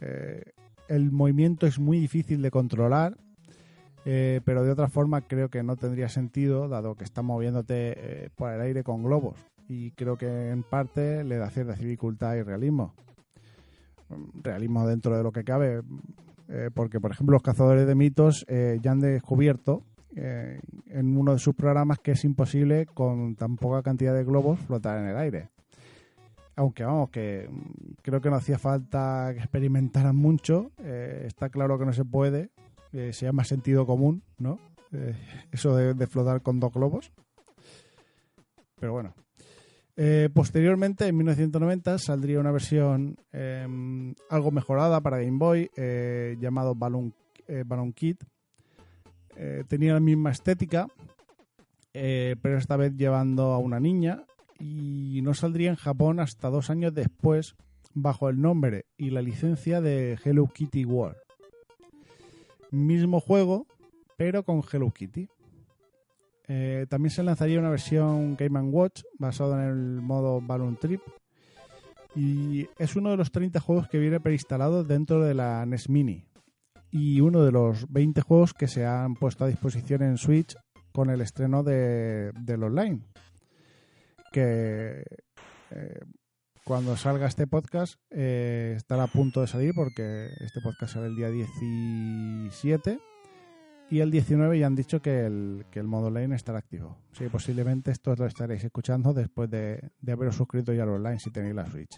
Eh, 0.00 0.42
el 0.88 1.10
movimiento 1.10 1.66
es 1.66 1.78
muy 1.78 1.98
difícil 1.98 2.42
de 2.42 2.50
controlar, 2.50 3.16
eh, 4.04 4.40
pero 4.44 4.64
de 4.64 4.70
otra 4.70 4.88
forma 4.88 5.22
creo 5.22 5.48
que 5.48 5.62
no 5.62 5.76
tendría 5.76 6.08
sentido, 6.08 6.68
dado 6.68 6.94
que 6.94 7.04
estás 7.04 7.24
moviéndote 7.24 7.94
eh, 7.96 8.30
por 8.34 8.52
el 8.52 8.60
aire 8.60 8.82
con 8.82 9.02
globos. 9.02 9.36
Y 9.68 9.90
creo 9.92 10.16
que 10.16 10.50
en 10.50 10.62
parte 10.62 11.24
le 11.24 11.36
da 11.36 11.50
cierta 11.50 11.74
dificultad 11.74 12.36
y 12.36 12.42
realismo. 12.42 12.94
Mm, 14.08 14.42
Realismo 14.42 14.86
dentro 14.86 15.16
de 15.16 15.22
lo 15.22 15.32
que 15.32 15.44
cabe, 15.44 15.82
porque 16.72 16.98
por 16.98 17.10
ejemplo 17.10 17.34
los 17.34 17.42
cazadores 17.42 17.86
de 17.86 17.94
mitos 17.94 18.46
ya 18.48 18.90
han 18.90 19.00
descubierto 19.00 19.82
eh, 20.20 20.60
en 20.86 21.16
uno 21.16 21.32
de 21.32 21.38
sus 21.38 21.54
programas 21.54 21.98
que 22.00 22.12
es 22.12 22.24
imposible 22.24 22.86
con 22.86 23.36
tan 23.36 23.56
poca 23.56 23.82
cantidad 23.82 24.14
de 24.14 24.24
globos 24.24 24.58
flotar 24.60 24.98
en 24.98 25.08
el 25.08 25.16
aire. 25.16 25.48
Aunque 26.56 26.82
vamos, 26.82 27.10
que 27.10 27.48
mm, 27.48 27.92
creo 28.02 28.20
que 28.20 28.30
no 28.30 28.36
hacía 28.36 28.58
falta 28.58 29.30
que 29.32 29.38
experimentaran 29.38 30.16
mucho. 30.16 30.72
eh, 30.78 31.22
está 31.26 31.50
claro 31.50 31.78
que 31.78 31.86
no 31.86 31.92
se 31.92 32.04
puede. 32.04 32.50
eh, 32.92 33.12
se 33.12 33.26
llama 33.26 33.44
sentido 33.44 33.86
común, 33.86 34.22
¿no? 34.38 34.58
Eh, 34.92 35.14
eso 35.52 35.76
de, 35.76 36.06
flotar 36.08 36.42
con 36.42 36.58
dos 36.58 36.72
globos. 36.72 37.12
Pero 38.80 38.92
bueno. 38.92 39.14
Posteriormente, 40.32 41.08
en 41.08 41.16
1990, 41.16 41.98
saldría 41.98 42.38
una 42.38 42.52
versión 42.52 43.16
eh, 43.32 43.66
algo 44.30 44.52
mejorada 44.52 45.00
para 45.00 45.18
Game 45.18 45.38
Boy 45.38 45.68
llamado 46.40 46.76
Balloon, 46.76 47.12
Balloon 47.66 47.92
Kid. 47.92 48.16
Eh, 49.40 49.62
tenía 49.68 49.94
la 49.94 50.00
misma 50.00 50.32
estética, 50.32 50.88
eh, 51.94 52.34
pero 52.42 52.58
esta 52.58 52.76
vez 52.76 52.96
llevando 52.96 53.52
a 53.52 53.58
una 53.58 53.78
niña 53.78 54.24
y 54.58 55.20
no 55.22 55.32
saldría 55.32 55.70
en 55.70 55.76
Japón 55.76 56.18
hasta 56.18 56.50
dos 56.50 56.70
años 56.70 56.92
después 56.92 57.54
bajo 57.94 58.28
el 58.28 58.40
nombre 58.40 58.86
y 58.96 59.10
la 59.10 59.22
licencia 59.22 59.80
de 59.80 60.18
Hello 60.24 60.48
Kitty 60.48 60.84
World. 60.84 61.16
Mismo 62.72 63.20
juego, 63.20 63.68
pero 64.16 64.42
con 64.42 64.60
Hello 64.72 64.90
Kitty. 64.90 65.28
Eh, 66.48 66.86
también 66.88 67.10
se 67.10 67.22
lanzaría 67.22 67.60
una 67.60 67.70
versión 67.70 68.34
Game 68.34 68.60
Watch 68.60 69.02
basado 69.20 69.54
en 69.54 69.68
el 69.68 70.02
modo 70.02 70.40
Balloon 70.40 70.76
Trip. 70.76 71.00
Y 72.16 72.66
es 72.76 72.96
uno 72.96 73.10
de 73.12 73.16
los 73.16 73.30
30 73.30 73.60
juegos 73.60 73.88
que 73.88 73.98
viene 73.98 74.18
preinstalado 74.18 74.82
dentro 74.82 75.22
de 75.22 75.34
la 75.34 75.64
NES 75.64 75.88
Mini. 75.88 76.27
Y 76.90 77.20
uno 77.20 77.44
de 77.44 77.52
los 77.52 77.90
20 77.90 78.20
juegos 78.22 78.54
que 78.54 78.68
se 78.68 78.86
han 78.86 79.14
puesto 79.14 79.44
a 79.44 79.48
disposición 79.48 80.02
en 80.02 80.16
Switch 80.16 80.56
con 80.92 81.10
el 81.10 81.20
estreno 81.20 81.62
de, 81.62 82.32
del 82.40 82.62
online. 82.62 83.02
Que 84.32 85.04
eh, 85.70 86.00
cuando 86.64 86.96
salga 86.96 87.26
este 87.26 87.46
podcast 87.46 87.94
eh, 88.10 88.74
estará 88.76 89.04
a 89.04 89.06
punto 89.06 89.40
de 89.40 89.46
salir 89.46 89.72
porque 89.74 90.28
este 90.40 90.60
podcast 90.60 90.94
sale 90.94 91.06
el 91.06 91.16
día 91.16 91.30
17 91.30 92.98
y 93.90 94.00
el 94.00 94.10
19 94.10 94.58
ya 94.58 94.66
han 94.66 94.74
dicho 94.74 95.00
que 95.00 95.24
el, 95.24 95.64
que 95.70 95.80
el 95.80 95.86
modo 95.86 96.08
online 96.08 96.36
estará 96.36 96.58
activo. 96.58 96.98
Sí, 97.12 97.26
posiblemente 97.28 97.90
esto 97.90 98.14
lo 98.14 98.26
estaréis 98.26 98.62
escuchando 98.64 99.14
después 99.14 99.48
de, 99.48 99.92
de 100.00 100.12
haberos 100.12 100.36
suscrito 100.36 100.72
ya 100.72 100.82
al 100.82 100.90
online 100.90 101.18
si 101.18 101.30
tenéis 101.30 101.54
la 101.54 101.66
Switch. 101.66 101.96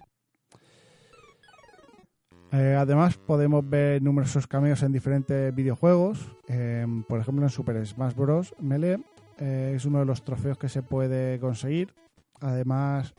Eh, 2.53 2.75
además, 2.77 3.17
podemos 3.17 3.69
ver 3.69 4.03
numerosos 4.03 4.47
cameos 4.47 4.83
en 4.83 4.93
diferentes 4.93 5.55
videojuegos. 5.55 6.37
Eh, 6.49 6.85
por 7.09 7.21
ejemplo, 7.21 7.45
en 7.45 7.51
Super 7.51 7.87
Smash 7.87 8.15
Bros. 8.15 8.55
Melee 8.59 8.99
eh, 9.39 9.75
es 9.77 9.85
uno 9.85 10.01
de 10.01 10.05
los 10.05 10.25
trofeos 10.25 10.59
que 10.59 10.69
se 10.69 10.83
puede 10.83 11.39
conseguir. 11.39 11.95
Además, 12.41 13.15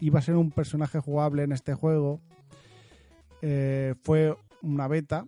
iba 0.00 0.18
a 0.18 0.22
ser 0.22 0.34
un 0.34 0.50
personaje 0.50 0.98
jugable 0.98 1.44
en 1.44 1.52
este 1.52 1.74
juego. 1.74 2.20
Fue 4.02 4.36
una 4.62 4.88
beta, 4.88 5.26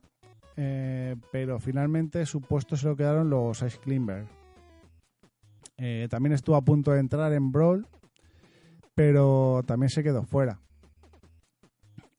pero 0.56 1.60
finalmente 1.60 2.26
su 2.26 2.40
puesto 2.40 2.76
se 2.76 2.88
lo 2.88 2.96
quedaron 2.96 3.30
los 3.30 3.62
Ice 3.62 3.78
Climber. 3.78 4.26
También 6.10 6.32
estuvo 6.32 6.56
a 6.56 6.62
punto 6.62 6.90
de 6.90 6.98
entrar 6.98 7.32
en 7.32 7.52
Brawl, 7.52 7.86
pero 8.96 9.62
también 9.64 9.90
se 9.90 10.02
quedó 10.02 10.24
fuera. 10.24 10.58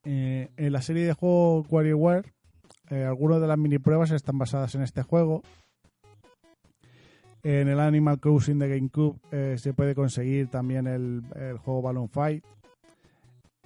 Eh, 0.10 0.48
en 0.56 0.72
la 0.72 0.82
serie 0.82 1.06
de 1.06 1.12
juego 1.12 1.66
WarioWare, 1.70 2.32
eh, 2.90 3.04
algunas 3.04 3.42
de 3.42 3.48
las 3.48 3.58
mini 3.58 3.78
pruebas 3.78 4.12
están 4.12 4.38
basadas 4.38 4.74
en 4.76 4.82
este 4.82 5.04
juego. 5.04 5.44
En 7.44 7.68
el 7.68 7.78
Animal 7.78 8.18
Crossing 8.18 8.58
de 8.58 8.70
GameCube 8.70 9.20
eh, 9.32 9.56
se 9.58 9.74
puede 9.74 9.96
conseguir 9.96 10.48
también 10.48 10.88
el, 10.88 11.24
el 11.36 11.58
juego 11.58 11.82
Balloon 11.82 12.08
Fight. 12.08 12.42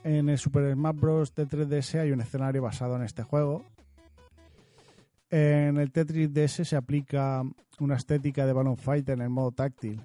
En 0.04 0.30
el 0.30 0.40
Super 0.40 0.74
Smash 0.74 0.96
Bros. 0.96 1.36
de 1.36 1.48
3DS 1.48 2.00
hay 2.00 2.12
un 2.12 2.22
escenario 2.22 2.64
basado 2.64 2.96
en 2.96 3.04
este 3.04 3.22
juego. 3.22 3.64
En 5.30 5.78
el 5.78 5.92
Tetris 5.92 6.34
DS 6.34 6.68
se 6.68 6.76
aplica 6.76 7.44
una 7.80 7.98
estética 7.98 8.48
de 8.48 8.54
Balloon 8.54 8.78
Fight 8.78 9.08
en 9.10 9.22
el 9.22 9.30
modo 9.30 9.52
táctil. 9.52 10.02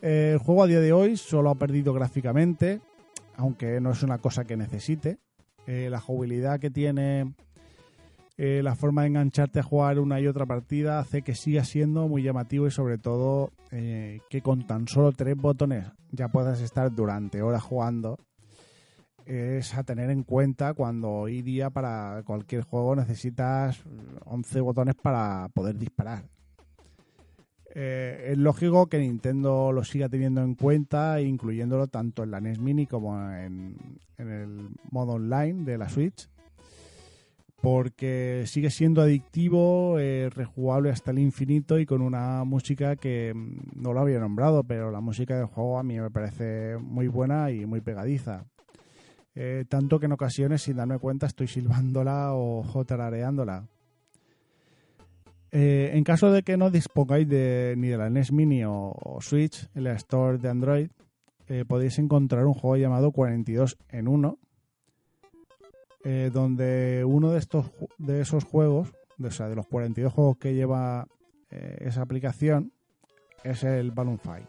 El 0.00 0.38
juego 0.38 0.62
a 0.62 0.66
día 0.66 0.80
de 0.80 0.94
hoy 0.94 1.18
solo 1.18 1.50
ha 1.50 1.54
perdido 1.54 1.92
gráficamente, 1.92 2.80
aunque 3.40 3.80
no 3.80 3.90
es 3.90 4.02
una 4.02 4.18
cosa 4.18 4.44
que 4.44 4.56
necesite. 4.56 5.18
Eh, 5.66 5.88
la 5.90 5.98
jugabilidad 5.98 6.60
que 6.60 6.70
tiene, 6.70 7.34
eh, 8.36 8.60
la 8.62 8.74
forma 8.74 9.02
de 9.02 9.08
engancharte 9.08 9.60
a 9.60 9.62
jugar 9.62 9.98
una 9.98 10.20
y 10.20 10.26
otra 10.26 10.44
partida 10.44 10.98
hace 10.98 11.22
que 11.22 11.34
siga 11.34 11.64
siendo 11.64 12.06
muy 12.06 12.22
llamativo 12.22 12.66
y 12.66 12.70
sobre 12.70 12.98
todo 12.98 13.50
eh, 13.70 14.20
que 14.28 14.42
con 14.42 14.66
tan 14.66 14.86
solo 14.88 15.12
tres 15.12 15.36
botones 15.36 15.86
ya 16.10 16.28
puedas 16.28 16.60
estar 16.60 16.94
durante 16.94 17.40
horas 17.40 17.62
jugando. 17.62 18.18
Es 19.24 19.74
a 19.74 19.84
tener 19.84 20.10
en 20.10 20.22
cuenta 20.22 20.74
cuando 20.74 21.10
hoy 21.10 21.40
día 21.40 21.70
para 21.70 22.22
cualquier 22.26 22.62
juego 22.62 22.96
necesitas 22.96 23.82
11 24.24 24.60
botones 24.60 24.96
para 24.96 25.48
poder 25.54 25.78
disparar. 25.78 26.24
Eh, 27.72 28.30
es 28.32 28.38
lógico 28.38 28.88
que 28.88 28.98
Nintendo 28.98 29.70
lo 29.72 29.84
siga 29.84 30.08
teniendo 30.08 30.42
en 30.42 30.54
cuenta, 30.54 31.20
incluyéndolo 31.20 31.86
tanto 31.86 32.24
en 32.24 32.32
la 32.32 32.40
NES 32.40 32.58
Mini 32.58 32.86
como 32.86 33.30
en, 33.30 33.76
el 34.18 34.70
modo 34.90 35.12
online 35.12 35.64
de 35.64 35.78
la 35.78 35.88
Switch. 35.88 36.28
porque 37.62 38.44
sigue 38.46 38.70
siendo 38.70 39.02
adictivo, 39.02 39.98
eh, 39.98 40.30
rejugable 40.30 40.88
hasta 40.88 41.10
el 41.10 41.18
infinito 41.18 41.78
y 41.78 41.84
con 41.84 42.00
una 42.00 42.42
música 42.44 42.96
que 42.96 43.34
mm, 43.34 43.82
no 43.82 43.92
lo 43.92 44.00
había 44.00 44.18
nombrado, 44.18 44.64
pero 44.64 44.90
la 44.90 45.00
música 45.00 45.36
del 45.36 45.44
juego 45.44 45.78
a 45.78 45.82
mí 45.82 46.00
me 46.00 46.10
parece 46.10 46.78
muy 46.78 47.06
buena 47.06 47.50
y 47.50 47.66
muy 47.66 47.82
pegadiza. 47.82 48.46
Eh, 49.34 49.64
tanto 49.68 50.00
que 50.00 50.06
en 50.06 50.12
ocasiones, 50.12 50.62
sin 50.62 50.76
darme 50.76 50.98
cuenta, 50.98 51.26
estoy 51.26 51.48
silbándola 51.48 52.32
o, 52.32 52.64
o 52.72 52.84
tarareándola. 52.84 53.68
Eh, 55.52 55.90
en 55.94 56.04
caso 56.04 56.30
de 56.30 56.42
que 56.42 56.56
no 56.56 56.70
dispongáis 56.70 57.28
de, 57.28 57.74
ni 57.76 57.88
de 57.88 57.96
la 57.96 58.08
NES 58.08 58.30
Mini 58.32 58.62
o, 58.64 59.18
Switch, 59.20 59.68
en 59.74 59.84
la 59.84 59.94
Store 59.94 60.38
de 60.38 60.48
Android, 60.48 60.90
eh, 61.48 61.64
podéis 61.66 61.98
encontrar 61.98 62.46
un 62.46 62.54
juego 62.54 62.76
llamado 62.76 63.10
42 63.10 63.76
en 63.88 64.06
1, 64.06 64.38
eh, 66.04 66.30
donde 66.32 67.04
uno 67.04 67.32
de 67.32 67.38
estos 67.38 67.72
de 67.98 68.20
esos 68.20 68.44
juegos, 68.44 68.92
o 69.20 69.30
sea, 69.30 69.48
de 69.48 69.56
los 69.56 69.66
42 69.66 70.12
juegos 70.12 70.38
que 70.38 70.54
lleva 70.54 71.06
esa 71.50 72.02
aplicación, 72.02 72.72
es 73.42 73.64
el 73.64 73.90
Balloon 73.90 74.20
Fight. 74.20 74.46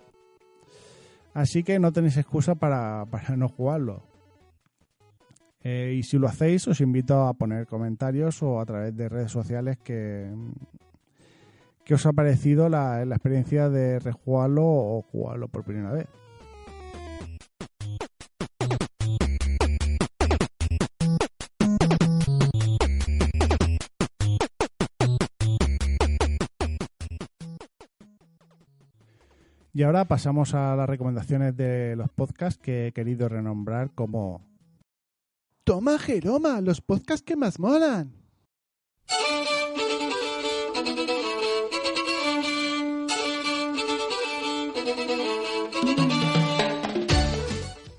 Así 1.34 1.64
que 1.64 1.80
no 1.80 1.92
tenéis 1.92 2.18
excusa 2.18 2.54
para, 2.54 3.08
para 3.08 3.36
no 3.36 3.50
jugarlo. 3.50 4.04
Y 5.64 6.04
si 6.04 6.20
lo 6.20 6.28
hacéis, 6.28 6.68
os 6.68 6.80
invito 6.80 7.26
a 7.26 7.34
poner 7.34 7.66
comentarios 7.66 8.44
o 8.44 8.60
a 8.60 8.66
través 8.68 8.96
de 8.96 9.10
redes 9.10 9.32
sociales 9.32 9.80
que, 9.80 10.30
que 11.92 11.96
os 11.96 12.06
ha 12.06 12.14
parecido 12.14 12.70
la, 12.70 13.04
la 13.04 13.16
experiencia 13.16 13.68
de 13.68 14.00
rejugarlo 14.00 14.64
o 14.64 15.02
jugarlo 15.02 15.50
por 15.50 15.66
primera 15.66 15.92
vez. 15.92 16.08
Y 29.74 29.84
ahora 29.84 30.06
pasamos 30.06 30.56
a 30.56 30.78
las 30.78 30.88
recomendaciones 30.88 31.58
de 31.58 31.98
los 31.98 32.10
podcasts 32.12 32.58
que 32.58 32.88
he 32.88 32.92
querido 32.94 33.28
renombrar 33.28 33.94
como 33.94 34.48
Toma, 35.66 36.00
Jeroma, 36.00 36.62
los 36.62 36.80
podcasts 36.80 37.26
que 37.26 37.36
más 37.36 37.60
molan. 37.60 38.14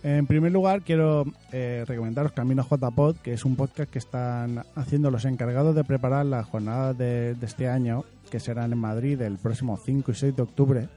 En 0.04 0.26
primer 0.26 0.52
lugar, 0.52 0.82
quiero 0.82 1.24
eh, 1.52 1.84
recomendaros 1.86 2.32
Camino 2.32 2.66
JPod, 2.68 3.16
que 3.16 3.32
es 3.32 3.44
un 3.44 3.56
podcast 3.56 3.90
que 3.90 3.98
están 3.98 4.64
haciendo 4.74 5.10
los 5.10 5.24
encargados 5.24 5.74
de 5.74 5.84
preparar 5.84 6.26
las 6.26 6.46
jornadas 6.46 6.96
de, 6.98 7.36
este 7.42 7.68
año, 7.68 8.04
que 8.30 8.40
serán 8.40 8.72
en 8.72 8.78
Madrid 8.78 9.20
el 9.20 9.38
próximo 9.38 9.76
5 9.76 10.10
y 10.10 10.14
6 10.14 10.36
de 10.36 10.42
octubre, 10.42 10.88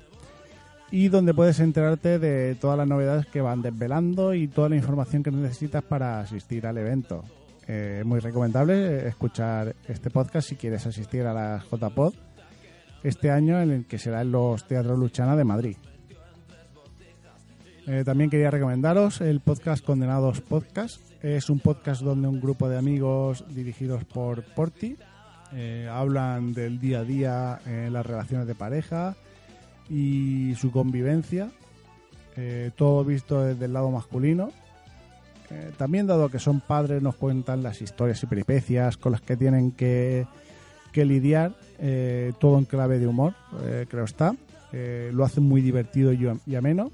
y 0.92 1.08
donde 1.10 1.34
puedes 1.34 1.60
enterarte 1.60 2.20
de 2.20 2.56
todas 2.56 2.78
las 2.78 2.88
novedades 2.88 3.26
que 3.28 3.42
van 3.42 3.62
desvelando 3.62 4.34
y 4.34 4.48
toda 4.48 4.70
la 4.70 4.76
información 4.76 5.24
que 5.24 5.32
necesitas 5.32 5.84
para 5.84 6.20
asistir 6.20 6.66
al 6.68 6.78
evento. 6.78 7.24
Eh, 7.68 7.98
Es 8.02 8.06
muy 8.06 8.20
recomendable 8.20 9.08
escuchar 9.08 9.76
este 9.88 10.10
podcast 10.10 10.50
si 10.50 10.56
quieres 10.56 10.86
asistir 10.86 11.26
a 11.26 11.34
la 11.34 11.64
JPod 11.72 12.14
este 13.04 13.32
año, 13.32 13.62
en 13.62 13.72
el 13.72 13.86
que 13.86 13.98
será 13.98 14.22
en 14.22 14.32
los 14.32 14.68
Teatros 14.68 14.98
Luchana 14.98 15.36
de 15.36 15.44
Madrid. 15.44 15.78
Eh, 17.88 18.04
también 18.04 18.32
quería 18.32 18.50
recomendaros 18.50 19.22
el 19.22 19.42
podcast 19.42 19.86
Condenados 19.86 20.42
Podcast. 20.42 21.00
Es 21.22 21.52
un 21.52 21.60
podcast 21.60 22.02
donde 22.02 22.28
un 22.28 22.42
grupo 22.42 22.68
de 22.68 22.80
amigos 22.80 23.46
dirigidos 23.50 24.04
por 24.06 24.44
Porti 24.44 24.98
eh, 25.54 25.88
hablan 25.92 26.54
del 26.54 26.80
día 26.80 27.00
a 27.00 27.04
día 27.04 27.60
en 27.68 27.94
las 27.94 28.04
relaciones 28.04 28.48
de 28.48 28.56
pareja 28.56 29.16
y 29.88 30.56
su 30.56 30.72
convivencia. 30.72 31.52
Eh, 32.36 32.72
todo 32.76 33.06
visto 33.06 33.44
desde 33.44 33.66
el 33.66 33.74
lado 33.74 33.92
masculino. 33.92 34.52
También 35.78 36.08
dado 36.08 36.30
que 36.30 36.40
son 36.40 36.60
padres 36.60 37.04
nos 37.04 37.16
cuentan 37.16 37.62
las 37.62 37.80
historias 37.80 38.22
y 38.24 38.26
peripecias 38.26 38.98
con 38.98 39.12
las 39.12 39.22
que 39.22 39.38
tienen 39.38 39.72
que, 39.72 40.26
que 40.92 41.06
lidiar, 41.06 41.56
todo 42.40 42.58
en 42.58 42.66
clave 42.66 42.98
de 42.98 43.06
humor, 43.06 43.36
creo 43.88 44.06
está. 44.06 44.36
Lo 44.74 45.24
hacen 45.24 45.44
muy 45.44 45.62
divertido 45.62 46.12
y 46.14 46.56
ameno. 46.56 46.92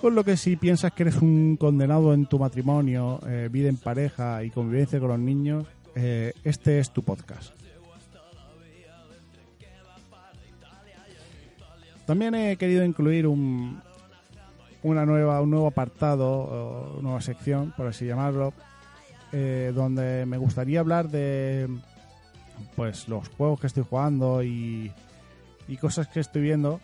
Con 0.00 0.14
lo 0.14 0.24
que 0.24 0.36
si 0.36 0.56
piensas 0.56 0.92
que 0.92 1.04
eres 1.04 1.16
un 1.16 1.56
condenado 1.56 2.12
en 2.12 2.26
tu 2.26 2.38
matrimonio, 2.38 3.18
eh, 3.26 3.48
vida 3.50 3.70
en 3.70 3.78
pareja 3.78 4.44
y 4.44 4.50
convivencia 4.50 5.00
con 5.00 5.08
los 5.08 5.18
niños, 5.18 5.66
eh, 5.94 6.34
este 6.44 6.78
es 6.78 6.90
tu 6.90 7.02
podcast. 7.02 7.54
También 12.04 12.34
he 12.34 12.56
querido 12.56 12.84
incluir 12.84 13.26
un, 13.26 13.80
una 14.82 15.06
nueva, 15.06 15.40
un 15.40 15.50
nuevo 15.50 15.66
apartado, 15.66 16.28
o 16.28 16.92
una 16.92 17.02
nueva 17.02 17.20
sección, 17.22 17.72
por 17.74 17.86
así 17.86 18.04
llamarlo, 18.04 18.52
eh, 19.32 19.72
donde 19.74 20.26
me 20.26 20.36
gustaría 20.36 20.80
hablar 20.80 21.08
de 21.08 21.68
pues 22.76 23.08
los 23.08 23.28
juegos 23.30 23.60
que 23.60 23.66
estoy 23.66 23.84
jugando 23.88 24.42
y, 24.42 24.92
y 25.68 25.76
cosas 25.78 26.06
que 26.08 26.20
estoy 26.20 26.42
viendo, 26.42 26.80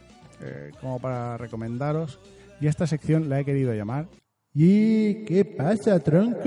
como 0.80 0.98
para 0.98 1.36
recomendaros. 1.36 2.18
Y 2.62 2.68
esta 2.68 2.86
sección 2.86 3.28
la 3.28 3.40
he 3.40 3.44
querido 3.44 3.74
llamar 3.74 4.06
¿Y 4.54 5.24
qué 5.24 5.44
pasa, 5.44 5.98
tronco? 5.98 6.38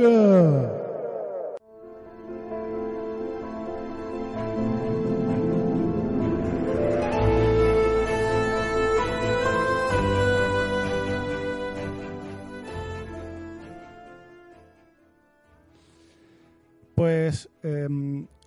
Pues 16.96 17.50
eh, 17.62 17.90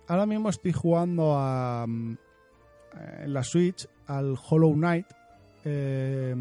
ahora 0.07 0.25
mismo 0.25 0.49
estoy 0.49 0.71
jugando 0.71 1.35
a, 1.37 1.85
mm, 1.87 2.17
en 3.25 3.33
la 3.33 3.43
Switch 3.43 3.87
al 4.07 4.35
Hollow 4.49 4.73
Knight. 4.73 5.05
Eh, 5.65 6.35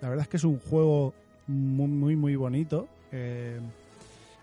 la 0.00 0.08
verdad 0.08 0.22
es 0.22 0.28
que 0.28 0.36
es 0.36 0.44
un 0.44 0.58
juego 0.58 1.14
muy, 1.46 1.88
muy, 1.88 2.16
muy 2.16 2.36
bonito. 2.36 2.88
Eh, 3.10 3.58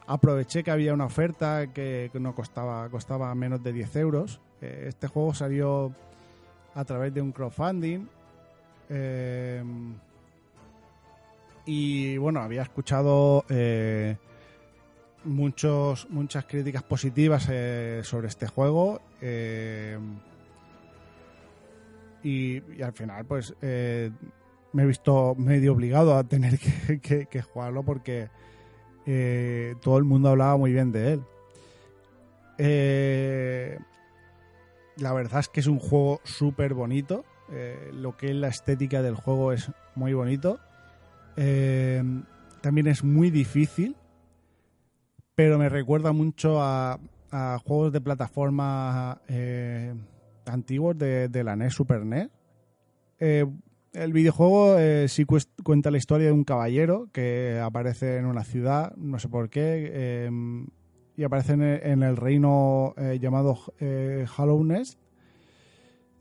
aproveché 0.07 0.63
que 0.63 0.71
había 0.71 0.93
una 0.93 1.05
oferta 1.05 1.67
que, 1.67 2.11
no 2.15 2.35
costaba, 2.35 2.89
costaba 2.89 3.33
menos 3.35 3.63
de 3.63 3.71
10 3.71 3.95
euros. 3.97 4.41
Eh, 4.61 4.85
este 4.89 5.07
juego 5.07 5.33
salió 5.33 5.93
a 6.73 6.83
través 6.83 7.13
de 7.13 7.21
un 7.21 7.31
crowdfunding. 7.31 8.07
Eh, 8.89 9.63
y 11.65 12.17
bueno, 12.17 12.41
había 12.41 12.61
escuchado 12.61 13.45
muchos, 15.23 16.07
muchas 16.09 16.45
críticas 16.45 16.83
positivas 16.83 17.43
sobre 17.43 18.27
este 18.27 18.47
juego. 18.47 19.01
y, 22.23 22.81
al 22.81 22.93
final, 22.93 23.25
pues 23.25 23.55
me 24.75 24.83
he 24.83 24.85
visto 24.85 25.35
medio 25.35 25.71
obligado 25.71 26.17
a 26.17 26.25
tener 26.25 26.59
que, 27.01 27.41
jugarlo 27.41 27.83
porque 27.83 28.27
eh, 29.05 29.75
todo 29.81 29.97
el 29.97 30.03
mundo 30.03 30.29
hablaba 30.29 30.57
muy 30.57 30.73
bien 30.73 30.91
de 30.91 31.13
él. 31.13 31.23
Eh, 32.57 33.79
la 34.97 35.13
verdad 35.13 35.39
es 35.39 35.47
que 35.47 35.61
es 35.61 35.67
un 35.67 35.79
juego 35.79 36.19
súper 36.25 36.73
bonito. 36.73 37.23
eh, 37.51 37.89
lo 37.93 38.17
que 38.17 38.31
es 38.31 38.35
la 38.35 38.49
estética 38.49 39.01
del 39.01 39.15
juego 39.15 39.53
es 39.53 39.71
muy 39.95 40.13
bonito. 40.13 40.59
Eh, 41.37 42.03
también 42.59 42.87
es 42.87 43.01
muy 43.01 43.31
difícil, 43.31 43.95
pero 45.35 45.57
me 45.57 45.69
recuerda 45.69 46.11
mucho 46.11 46.61
a, 46.61 46.99
a 47.31 47.59
juegos 47.63 47.93
de 47.93 48.01
plataforma 48.01 49.21
antiguos 50.45 50.97
de, 50.97 51.29
de 51.29 51.43
la 51.45 51.55
NES 51.55 51.73
Super 51.73 52.05
NES. 52.05 52.29
El 53.95 54.11
videojuego 54.11 54.77
eh, 54.77 55.07
sí 55.07 55.23
cuenta 55.23 55.89
la 55.89 55.97
historia 55.97 56.27
de 56.27 56.33
un 56.33 56.43
caballero 56.43 57.07
que 57.13 57.61
aparece 57.63 58.17
en 58.17 58.25
una 58.25 58.43
ciudad, 58.43 58.93
no 58.97 59.19
sé 59.19 59.29
por 59.29 59.49
qué, 59.49 59.89
eh, 59.93 60.29
y 61.15 61.23
aparece 61.23 61.53
en 61.53 62.03
el, 62.03 62.17
reino 62.17 62.93
eh, 62.97 63.19
llamado 63.21 63.57
Hallownest, 63.79 64.99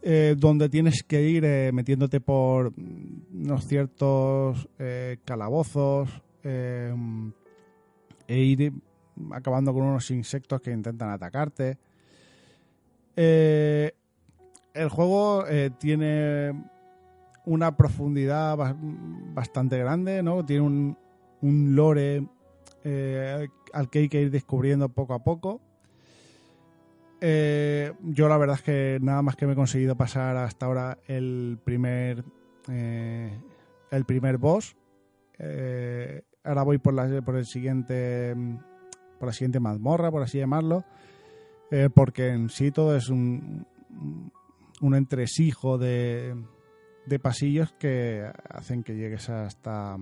eh, 0.02 0.36
donde 0.38 0.68
tienes 0.68 1.02
que 1.02 1.22
ir 1.22 1.72
metiéndote 1.72 2.20
por 2.20 2.72
unos 2.76 3.66
ciertos 3.66 4.68
calabozos 5.24 6.08
eh, 6.44 6.94
e 8.28 8.38
ir 8.38 8.72
acabando 9.32 9.72
con 9.72 9.82
unos 9.82 10.12
insectos 10.12 10.60
que 10.60 10.70
intentan 10.70 11.10
atacarte. 11.10 11.76
El 13.16 13.92
juego 14.90 15.44
tiene 15.80 16.52
una 17.46 17.76
profundidad 17.76 18.56
ba- 18.56 18.76
bastante 18.78 19.78
grande, 19.78 20.22
¿no? 20.22 20.44
Tiene 20.44 20.62
un, 20.62 20.96
un 21.42 21.76
lore 21.76 22.26
eh, 22.84 23.48
al 23.72 23.90
que 23.90 24.00
hay 24.00 24.08
que 24.08 24.22
ir 24.22 24.30
descubriendo 24.30 24.88
poco 24.88 25.14
a 25.14 25.22
poco. 25.22 25.60
Eh, 27.20 27.92
yo 28.02 28.28
la 28.28 28.36
verdad 28.36 28.56
es 28.56 28.62
que 28.62 28.98
nada 29.00 29.22
más 29.22 29.36
que 29.36 29.46
me 29.46 29.52
he 29.52 29.56
conseguido 29.56 29.96
pasar 29.96 30.36
hasta 30.36 30.66
ahora 30.66 30.98
el 31.06 31.58
primer 31.64 32.24
eh, 32.68 33.38
el 33.90 34.04
primer 34.04 34.38
boss. 34.38 34.76
Ahora 36.44 36.62
voy 36.62 36.78
por 36.78 36.92
la 36.94 37.22
por 37.22 37.36
el 37.36 37.46
siguiente 37.46 38.34
por 39.18 39.28
la 39.28 39.32
siguiente 39.32 39.60
mazmorra, 39.60 40.10
por 40.10 40.22
así 40.22 40.38
llamarlo, 40.38 40.84
porque 41.94 42.28
en 42.28 42.50
sí 42.50 42.70
todo 42.70 42.94
es 42.96 43.08
un 43.08 43.66
un 44.80 44.94
entresijo 44.94 45.78
de 45.78 46.36
de 47.06 47.18
pasillos 47.18 47.72
que 47.72 48.30
hacen 48.48 48.82
que 48.82 48.94
llegues 48.94 49.28
hasta 49.28 49.96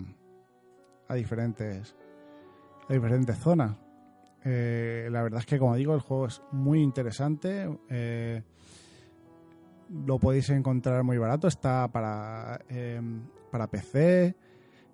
a 1.09 1.15
diferentes 1.15 1.97
a 2.89 2.93
diferentes 2.93 3.39
zonas. 3.39 3.77
Eh, 4.45 5.09
la 5.11 5.23
verdad 5.23 5.41
es 5.41 5.47
que, 5.47 5.59
como 5.59 5.77
digo, 5.77 5.95
el 5.95 6.01
juego 6.01 6.27
es 6.27 6.43
muy 6.53 6.81
interesante. 6.81 7.69
eh, 7.89 8.43
lo 10.07 10.19
podéis 10.19 10.49
encontrar 10.51 11.05
muy 11.05 11.19
barato. 11.19 11.49
Está 11.49 11.89
para, 11.89 12.61
eh, 12.69 13.01
para 13.51 13.67
PC, 13.67 14.35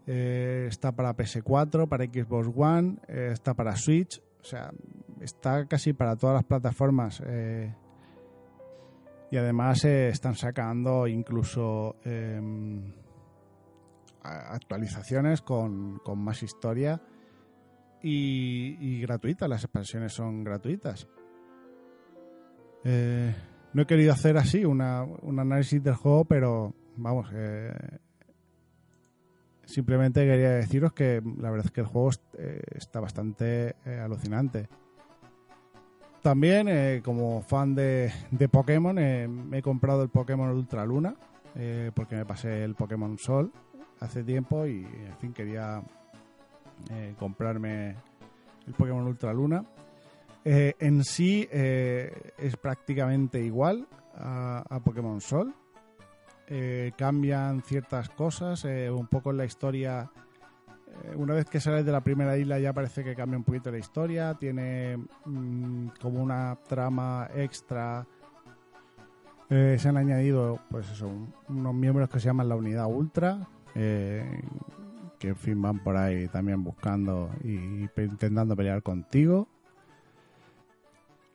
eh, 0.06 0.66
está 0.68 0.92
para 0.92 1.16
PS4, 1.16 1.88
para 1.88 2.04
Xbox 2.04 2.50
One, 2.54 2.96
está 3.06 3.54
para 3.54 3.76
Switch. 3.76 4.20
O 4.40 4.44
sea, 4.44 4.72
está 5.20 5.66
casi 5.66 5.92
para 5.92 6.16
todas 6.16 6.34
las 6.34 6.44
plataformas. 6.44 7.22
Y 9.30 9.36
además 9.36 9.84
eh, 9.84 10.08
están 10.08 10.34
sacando 10.34 11.06
incluso 11.06 11.96
a- 14.22 14.54
actualizaciones 14.54 15.42
con, 15.42 15.98
con 16.04 16.18
más 16.18 16.42
historia 16.42 17.00
y, 18.02 18.76
y 18.80 19.00
gratuitas. 19.02 19.48
Las 19.48 19.64
expansiones 19.64 20.12
son 20.12 20.44
gratuitas. 20.44 21.08
Eh, 22.84 23.34
no 23.74 23.82
he 23.82 23.86
querido 23.86 24.12
hacer 24.12 24.36
así 24.38 24.64
una, 24.64 25.02
un 25.04 25.38
análisis 25.38 25.82
del 25.82 25.94
juego, 25.94 26.24
pero 26.24 26.74
vamos, 26.96 27.28
eh, 27.34 27.72
simplemente 29.64 30.24
quería 30.24 30.52
deciros 30.52 30.92
que 30.92 31.20
la 31.38 31.50
verdad 31.50 31.66
es 31.66 31.72
que 31.72 31.80
el 31.82 31.86
juego 31.86 32.10
eh, 32.38 32.62
está 32.74 33.00
bastante 33.00 33.74
alucinante. 34.02 34.68
También, 36.22 36.68
eh, 36.68 37.00
como 37.04 37.42
fan 37.42 37.74
de, 37.74 38.12
de 38.30 38.48
Pokémon, 38.48 38.98
eh, 38.98 39.28
me 39.28 39.58
he 39.58 39.62
comprado 39.62 40.02
el 40.02 40.08
Pokémon 40.08 40.50
Ultra 40.50 40.84
Luna, 40.84 41.14
eh, 41.54 41.92
porque 41.94 42.16
me 42.16 42.24
pasé 42.24 42.64
el 42.64 42.74
Pokémon 42.74 43.16
Sol 43.18 43.52
hace 44.00 44.24
tiempo 44.24 44.66
y, 44.66 44.84
en 44.84 45.16
fin, 45.20 45.32
quería 45.32 45.82
comprarme 47.18 47.96
el 48.66 48.72
Pokémon 48.74 49.04
Ultra 49.04 49.32
Luna. 49.32 49.64
En 50.44 51.04
sí 51.04 51.48
es 51.50 52.56
prácticamente 52.62 53.40
igual 53.42 53.88
a, 54.14 54.80
Pokémon 54.84 55.20
Sol. 55.20 55.52
Cambian 56.96 57.62
ciertas 57.62 58.08
cosas, 58.10 58.64
un 58.64 59.08
poco 59.08 59.32
en 59.32 59.38
la 59.38 59.44
historia. 59.44 60.08
Eh, 61.04 61.14
una 61.16 61.34
vez 61.34 61.46
que 61.46 61.60
sales 61.60 61.84
de 61.84 61.92
la 61.92 62.00
primera 62.02 62.36
isla 62.36 62.58
ya 62.58 62.72
parece 62.72 63.02
que 63.04 63.14
cambia 63.14 63.38
un 63.38 63.44
poquito 63.44 63.70
la 63.70 63.78
historia. 63.78 64.34
Tiene 64.34 64.96
mm, 65.24 65.88
como 66.00 66.22
una 66.22 66.56
trama 66.68 67.28
extra. 67.34 68.06
Eh, 69.50 69.76
se 69.78 69.88
han 69.88 69.96
añadido, 69.96 70.58
pues 70.70 70.90
eso, 70.90 71.08
un- 71.08 71.32
unos 71.48 71.74
miembros 71.74 72.08
que 72.10 72.20
se 72.20 72.26
llaman 72.26 72.48
la 72.48 72.56
Unidad 72.56 72.86
Ultra. 72.86 73.46
eh, 73.74 74.24
que 75.18 75.28
en 75.28 75.36
fin 75.36 75.60
van 75.60 75.80
por 75.80 75.96
ahí 75.96 76.28
también 76.28 76.62
buscando 76.62 77.30
y 77.42 77.54
intentando 77.96 78.54
pelear 78.54 78.82
contigo. 78.84 79.48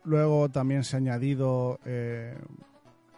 Luego 0.06 0.50
también 0.50 0.84
se 0.86 0.96
ha 0.96 1.00
añadido 1.00 1.80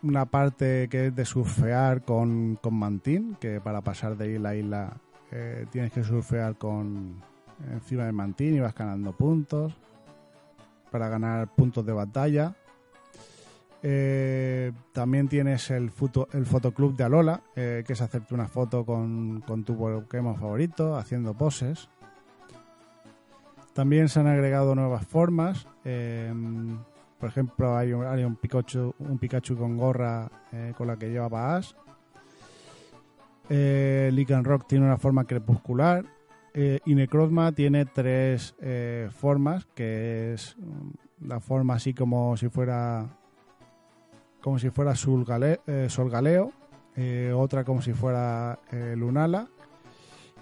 una 0.03 0.25
parte 0.25 0.87
que 0.89 1.07
es 1.07 1.15
de 1.15 1.25
surfear 1.25 2.03
con, 2.03 2.55
con 2.61 2.73
mantín, 2.75 3.35
que 3.39 3.59
para 3.61 3.81
pasar 3.81 4.17
de 4.17 4.33
isla 4.33 4.49
a 4.49 4.55
isla 4.55 4.97
tienes 5.71 5.91
que 5.91 6.03
surfear 6.03 6.55
con 6.55 7.21
encima 7.71 8.05
del 8.05 8.13
mantín 8.13 8.55
y 8.55 8.59
vas 8.59 8.73
ganando 8.73 9.11
puntos 9.11 9.75
para 10.91 11.09
ganar 11.09 11.47
puntos 11.53 11.85
de 11.85 11.93
batalla. 11.93 12.55
Eh, 13.83 14.71
también 14.93 15.27
tienes 15.27 15.69
el, 15.69 15.91
foto, 15.91 16.27
el 16.31 16.45
fotoclub 16.45 16.95
de 16.95 17.03
Alola, 17.03 17.41
eh, 17.55 17.83
que 17.85 17.93
es 17.93 18.01
hacerte 18.01 18.33
una 18.33 18.47
foto 18.47 18.85
con, 18.85 19.41
con 19.41 19.63
tu 19.63 19.77
Pokémon 19.77 20.35
favorito, 20.35 20.95
haciendo 20.95 21.33
poses. 21.33 21.89
También 23.73 24.09
se 24.09 24.21
han 24.21 24.27
agregado 24.27 24.73
nuevas 24.73 25.05
formas. 25.05 25.67
eh, 25.83 26.33
por 27.19 27.29
ejemplo, 27.29 27.75
hay 27.75 27.93
un, 27.93 28.05
hay 28.05 28.23
un 28.23 28.35
Pikachu 28.37 29.57
con 29.57 29.77
gorra 29.77 30.29
eh, 30.51 30.73
con 30.77 30.87
la 30.87 30.97
que 30.97 31.09
lleva 31.09 31.55
Ash. 31.55 31.73
Eh, 33.49 34.25
Rock 34.43 34.67
tiene 34.67 34.85
una 34.85 34.97
forma 34.97 35.25
crepuscular. 35.25 36.05
Eh, 36.57 36.79
y 36.85 36.95
Necrozma 36.95 37.51
tiene 37.51 37.85
tres 37.85 38.55
eh, 38.61 39.09
formas, 39.11 39.65
que 39.75 40.33
es 40.33 40.55
mm, 40.57 41.27
la 41.27 41.41
forma 41.41 41.73
así 41.73 41.93
como 41.93 42.37
si 42.37 42.47
fuera 42.47 43.09
como 44.39 44.57
si 44.57 44.69
fuera 44.69 44.93
eh, 44.93 45.87
Solgaleo, 45.89 46.53
otra 47.35 47.65
como 47.65 47.81
si 47.81 47.91
fuera 47.91 48.57
Lunala 48.95 49.49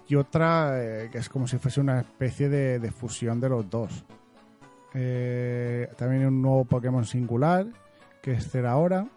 y 0.07 0.15
otra 0.15 1.07
que 1.09 1.17
es 1.17 1.29
como 1.29 1.47
si 1.47 1.57
fuese 1.57 1.79
una 1.79 2.01
especie 2.01 2.49
de, 2.49 2.91
fusión 2.91 3.39
de 3.39 3.49
los 3.49 3.67
dos. 3.69 4.05
También 4.91 6.21
hay 6.21 6.25
un 6.25 6.41
nuevo 6.41 6.65
Pokémon 6.65 7.05
singular 7.05 7.65
que 8.21 8.33
es 8.33 8.49
Zeraora. 8.51 9.07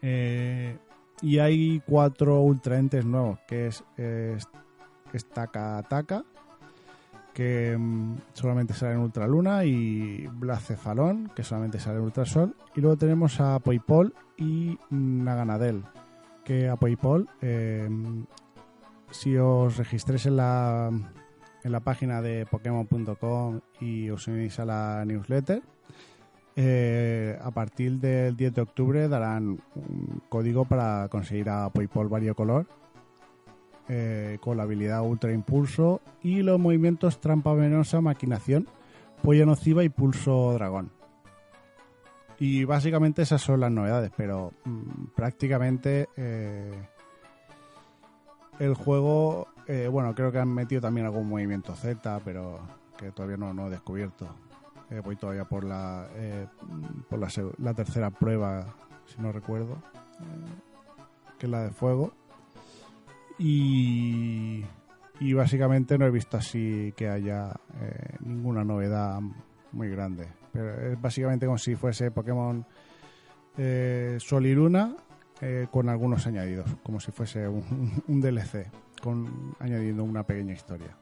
Eh, 0.00 0.76
y 1.22 1.38
hay 1.38 1.82
cuatro 1.86 2.40
ultraentes 2.40 3.04
nuevos 3.04 3.38
que 3.46 3.68
es, 3.68 3.84
es, 3.96 4.44
es 5.12 5.24
Taka 5.28 5.82
Taka 5.88 6.24
que 7.36 7.76
mm, 7.78 8.16
solamente 8.32 8.72
sale 8.72 8.94
en 8.94 9.00
Ultraluna 9.00 9.64
y 9.64 10.26
Blacefalón 10.26 11.30
que 11.36 11.44
solamente 11.44 11.78
sale 11.78 11.98
en 11.98 12.04
Ultrasol. 12.04 12.56
Y 12.74 12.80
luego 12.80 12.96
tenemos 12.96 13.40
a 13.40 13.58
Poipol 13.58 14.14
y 14.38 14.78
Naganadel 14.88 15.84
que 16.44 16.68
a 16.68 16.76
Poipol 16.76 17.28
eh, 17.42 17.90
si 19.10 19.36
os 19.36 19.76
registréis 19.76 20.24
en 20.26 20.36
la 20.36 20.90
en 21.62 21.72
la 21.72 21.80
página 21.80 22.22
de 22.22 22.46
Pokémon.com 22.46 23.60
y 23.80 24.08
os 24.08 24.28
unís 24.28 24.58
a 24.60 24.64
la 24.64 25.04
newsletter 25.04 25.62
eh, 26.58 27.38
a 27.42 27.50
partir 27.50 28.00
del 28.00 28.34
10 28.34 28.54
de 28.54 28.62
octubre 28.62 29.08
darán 29.08 29.60
un 29.74 30.22
código 30.30 30.64
para 30.64 31.06
conseguir 31.08 31.50
a 31.50 31.68
Poipol 31.68 32.08
variocolor 32.08 32.66
eh, 33.88 34.38
con 34.40 34.56
la 34.56 34.62
habilidad 34.62 35.02
Ultra 35.02 35.32
Impulso 35.32 36.00
y 36.22 36.42
los 36.42 36.58
movimientos 36.58 37.20
Trampa 37.20 37.52
Venenosa, 37.52 38.00
Maquinación, 38.00 38.66
Polla 39.22 39.44
Nociva 39.44 39.84
y 39.84 39.90
Pulso 39.90 40.54
Dragón. 40.54 40.90
Y 42.38 42.64
básicamente 42.64 43.22
esas 43.22 43.42
son 43.42 43.60
las 43.60 43.70
novedades, 43.70 44.10
pero 44.16 44.52
mm, 44.64 45.06
prácticamente 45.14 46.08
eh, 46.16 46.72
el 48.58 48.74
juego, 48.74 49.48
eh, 49.66 49.88
bueno, 49.92 50.14
creo 50.14 50.32
que 50.32 50.38
han 50.38 50.52
metido 50.52 50.80
también 50.80 51.06
algún 51.06 51.28
movimiento 51.28 51.74
Z, 51.74 52.20
pero 52.24 52.60
que 52.96 53.12
todavía 53.12 53.36
no 53.36 53.66
he 53.66 53.70
descubierto. 53.70 54.45
Eh, 54.90 55.00
voy 55.04 55.16
todavía 55.16 55.44
por 55.44 55.64
la 55.64 56.08
eh, 56.14 56.46
por 57.08 57.18
la, 57.18 57.74
tercera 57.74 58.10
prueba, 58.10 58.74
si 59.06 59.20
no 59.20 59.32
recuerdo, 59.32 59.74
eh, 60.20 61.34
que 61.38 61.46
es 61.46 61.50
la 61.50 61.64
de 61.64 61.70
fuego. 61.70 62.12
Y, 63.38 64.64
y 65.20 65.32
básicamente 65.34 65.98
no 65.98 66.06
he 66.06 66.10
visto 66.10 66.36
así 66.36 66.94
que 66.96 67.08
haya 67.08 67.50
eh, 67.80 68.16
ninguna 68.20 68.64
novedad 68.64 69.20
muy 69.72 69.90
grande. 69.90 70.28
Pero 70.52 70.92
es 70.92 71.00
básicamente 71.00 71.46
como 71.46 71.58
si 71.58 71.74
fuese 71.74 72.10
Pokémon 72.10 72.64
Sol 74.18 74.46
y 74.46 74.54
Luna 74.54 74.94
con 75.70 75.88
algunos 75.88 76.26
añadidos, 76.26 76.76
como 76.82 77.00
si 77.00 77.10
fuese 77.10 77.48
un, 77.48 78.02
un 78.08 78.20
DLC, 78.20 78.70
con 79.02 79.54
añadiendo 79.58 80.04
una 80.04 80.22
pequeña 80.22 80.52
historia. 80.52 80.96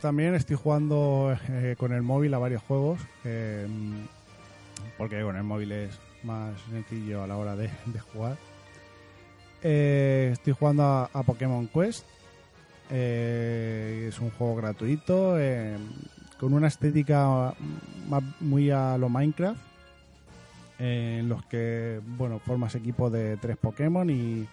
También 0.00 0.36
estoy 0.36 0.56
jugando 0.56 1.36
eh, 1.48 1.74
con 1.76 1.92
el 1.92 2.02
móvil 2.02 2.32
a 2.32 2.38
varios 2.38 2.62
juegos, 2.62 3.00
eh, 3.24 3.66
porque 4.96 5.22
con 5.22 5.36
el 5.36 5.42
móvil 5.42 5.72
es 5.72 5.98
más 6.22 6.54
sencillo 6.70 7.22
a 7.22 7.26
la 7.26 7.36
hora 7.36 7.56
de, 7.56 7.68
jugar. 8.12 8.36
Eh, 9.62 10.30
estoy 10.32 10.52
jugando 10.52 10.84
a, 11.12 11.22
Pokémon 11.24 11.66
Quest. 11.66 12.04
Es 12.90 14.18
un 14.20 14.30
juego 14.30 14.56
gratuito 14.56 15.38
eh, 15.38 15.76
con 16.38 16.54
una 16.54 16.68
estética 16.68 17.54
muy 18.40 18.70
a 18.70 18.96
lo 18.96 19.08
Minecraft, 19.08 19.60
en 20.78 21.28
los 21.28 21.44
que 21.46 22.00
bueno 22.16 22.38
formas 22.38 22.74
equipo 22.76 23.10
de 23.10 23.36
tres 23.36 23.56
Pokémon 23.56 24.08
y, 24.08 24.46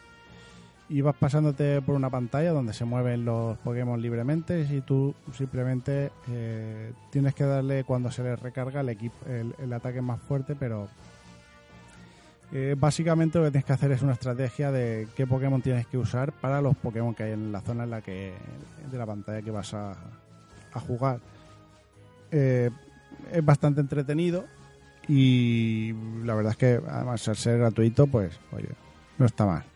y 0.87 1.01
vas 1.01 1.15
pasándote 1.15 1.81
por 1.81 1.95
una 1.95 2.09
pantalla 2.09 2.51
donde 2.51 2.73
se 2.73 2.85
mueven 2.85 3.25
los 3.25 3.57
Pokémon 3.59 3.99
libremente 3.99 4.67
y 4.69 4.81
tú 4.81 5.15
simplemente 5.33 6.11
eh, 6.29 6.93
tienes 7.09 7.33
que 7.33 7.43
darle 7.43 7.83
cuando 7.83 8.11
se 8.11 8.23
les 8.23 8.39
recarga 8.39 8.81
el, 8.81 8.89
equipo, 8.89 9.15
el, 9.27 9.73
ataque 9.73 10.01
más 10.01 10.21
fuerte, 10.21 10.55
pero 10.55 10.87
eh, 12.51 12.75
básicamente 12.77 13.39
lo 13.39 13.45
que 13.45 13.51
tienes 13.51 13.65
que 13.65 13.73
hacer 13.73 13.91
es 13.91 14.03
una 14.03 14.13
estrategia 14.13 14.71
de 14.71 15.07
qué 15.15 15.25
Pokémon 15.25 15.61
tienes 15.61 15.87
que 15.87 15.97
usar 15.97 16.31
para 16.33 16.61
los 16.61 16.75
Pokémon 16.77 17.15
que 17.15 17.23
hay 17.23 17.31
en 17.31 17.51
la 17.51 17.61
zona 17.61 17.85
en 17.85 17.89
la 17.89 18.01
que 18.01 18.33
de 18.91 18.97
la 18.97 19.07
pantalla 19.07 19.41
que 19.41 19.51
vas 19.51 19.73
a, 19.73 19.91
a 19.91 20.79
jugar. 20.79 21.19
Eh, 22.29 22.69
es 23.31 23.43
bastante 23.43 23.81
entretenido 23.81 24.45
y 25.07 25.93
la 26.23 26.35
verdad 26.35 26.51
es 26.51 26.57
que 26.57 26.81
además 26.87 27.27
al 27.27 27.37
ser 27.37 27.57
gratuito, 27.57 28.05
pues 28.05 28.39
oye, 28.51 28.69
no 29.17 29.25
está 29.25 29.45
mal. 29.47 29.74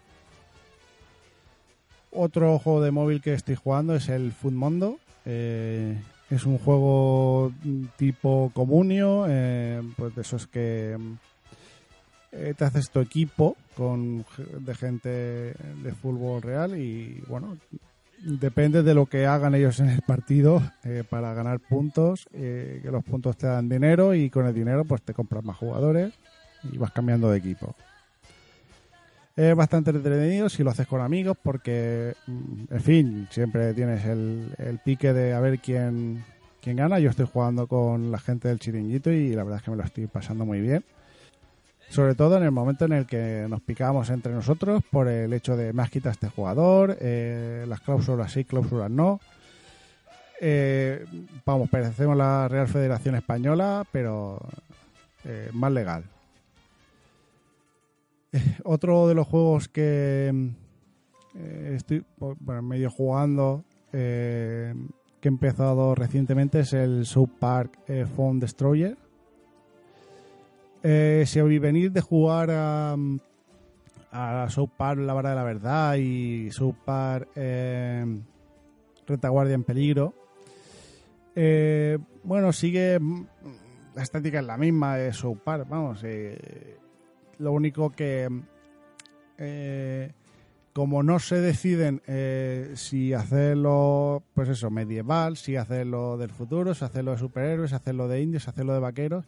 Otro 2.12 2.58
juego 2.60 2.82
de 2.82 2.92
móvil 2.92 3.22
que 3.22 3.34
estoy 3.34 3.56
jugando 3.56 3.96
es 3.96 4.10
el 4.10 4.32
Food 4.32 4.54
Mondo. 4.54 5.00
Eh, 5.26 5.98
es 6.30 6.46
un 6.46 6.58
juego 6.58 7.52
tipo 7.98 8.52
comunio, 8.54 9.26
eh, 9.28 9.82
pues 9.98 10.16
de 10.16 10.22
esos 10.22 10.48
que 10.48 10.98
eh, 12.32 12.54
te 12.56 12.64
haces 12.64 12.92
tu 12.92 13.00
equipo 13.00 13.58
con 13.76 14.24
de 14.60 14.76
gente 14.76 15.10
de 15.10 15.94
fútbol 16.00 16.42
real 16.42 16.78
y 16.78 17.24
bueno, 17.28 17.58
depende 18.22 18.84
de 18.84 18.94
lo 18.94 19.08
que 19.08 19.26
hagan 19.26 19.56
ellos 19.56 19.80
en 19.80 19.90
el 19.90 20.02
partido 20.02 20.62
eh, 20.84 21.04
para 21.10 21.34
ganar 21.34 21.60
puntos, 21.60 22.28
eh, 22.34 22.82
que 22.84 22.92
los 22.92 23.04
puntos 23.04 23.38
te 23.38 23.48
dan 23.48 23.70
dinero 23.70 24.14
y 24.14 24.30
con 24.30 24.46
el 24.46 24.54
dinero 24.54 24.86
pues 24.86 25.02
te 25.02 25.14
compras 25.14 25.44
más 25.44 25.58
jugadores 25.58 26.14
y 26.72 26.78
vas 26.78 26.92
cambiando 26.92 27.32
de 27.32 27.38
equipo. 27.38 27.76
Es 29.40 29.56
bastante 29.56 29.92
entretenido 29.92 30.50
si 30.50 30.66
lo 30.66 30.72
haces 30.72 30.86
con 30.86 31.00
amigos 31.00 31.38
porque, 31.42 32.14
mm, 32.28 32.74
en 32.74 32.82
fin, 32.82 33.28
siempre 33.32 33.74
tienes 33.74 34.04
el, 34.04 34.54
el 34.58 34.80
pique 34.80 35.14
de 35.14 35.34
a 35.34 35.40
ver 35.40 35.60
quién, 35.60 36.26
quién 36.62 36.76
gana. 36.76 37.00
Yo 37.00 37.10
estoy 37.10 37.26
jugando 37.26 37.66
con 37.66 38.12
la 38.12 38.20
gente 38.20 38.50
del 38.50 38.60
chiringuito 38.60 39.14
y 39.14 39.30
la 39.30 39.46
verdad 39.46 39.60
es 39.60 39.64
que 39.64 39.72
me 39.72 39.78
lo 39.78 39.84
estoy 39.84 40.08
pasando 40.08 40.46
muy 40.46 40.60
bien. 40.60 40.84
Sobre 41.88 42.16
todo 42.16 42.36
en 42.36 42.44
el 42.44 42.52
momento 42.52 42.84
en 42.84 42.92
el 42.92 43.06
que 43.06 43.46
nos 43.48 43.62
picamos 43.62 44.10
entre 44.10 44.34
nosotros 44.34 44.84
por 44.92 45.08
el 45.08 45.32
hecho 45.32 45.56
de 45.56 45.72
me 45.72 45.84
has 45.84 45.90
quitado 45.90 46.12
este 46.12 46.28
jugador, 46.28 46.98
eh, 47.00 47.64
las 47.66 47.80
cláusulas 47.80 48.34
sí, 48.34 48.44
cláusulas 48.44 48.92
no. 48.92 49.22
Eh, 50.42 51.06
vamos, 51.46 51.70
parecemos 51.70 52.18
la 52.18 52.50
Real 52.50 52.68
Federación 52.68 53.16
Española, 53.16 53.86
pero 53.90 54.38
eh, 55.24 55.50
más 55.54 55.72
legal. 55.72 56.04
Otro 58.72 59.08
de 59.08 59.16
los 59.16 59.26
juegos 59.26 59.68
que 59.68 60.32
eh, 61.34 61.74
estoy 61.76 62.06
bueno, 62.20 62.62
medio 62.62 62.92
jugando, 62.92 63.64
eh, 63.92 64.76
que 65.20 65.28
he 65.28 65.32
empezado 65.32 65.96
recientemente, 65.96 66.60
es 66.60 66.74
el 66.74 67.08
South 67.08 67.32
Park 67.40 67.80
Phone 68.16 68.40
Destroyer. 68.40 68.96
Eh, 70.84 71.24
si 71.26 71.40
venís 71.58 71.92
de 71.92 72.02
jugar 72.02 72.52
a, 72.52 72.96
a 74.12 74.50
South 74.52 74.70
La 74.78 75.14
Vara 75.16 75.32
de 75.32 75.36
la 75.36 75.44
Verdad 75.44 75.96
y 75.96 76.52
South 76.52 76.76
Park 76.86 77.28
Retaguardia 79.08 79.56
en 79.56 79.64
Peligro, 79.64 80.14
bueno, 82.24 82.54
sigue. 82.54 83.00
La 83.96 84.04
estética 84.04 84.42
es 84.42 84.46
la 84.46 84.58
misma 84.58 84.96
de 84.96 85.12
South 85.12 85.40
vamos. 85.44 86.06
lo 87.40 87.52
único 87.52 87.90
que. 87.90 88.30
Eh, 89.40 90.12
como 90.74 91.04
no 91.04 91.20
se 91.20 91.42
deciden 91.42 92.02
eh, 92.08 92.72
si 92.76 93.14
hacerlo, 93.14 94.24
pues 94.34 94.50
eso, 94.50 94.70
medieval, 94.70 95.36
si 95.36 95.56
hacerlo 95.56 96.18
del 96.18 96.30
futuro, 96.30 96.74
si 96.74 96.86
hacerlo 96.86 97.12
de 97.12 97.18
superhéroes, 97.18 97.72
si 97.72 97.76
hacerlo 97.76 98.08
de 98.08 98.22
indios, 98.22 98.44
si 98.44 98.50
hacerlo 98.50 98.74
de 98.74 98.80
vaqueros, 98.80 99.26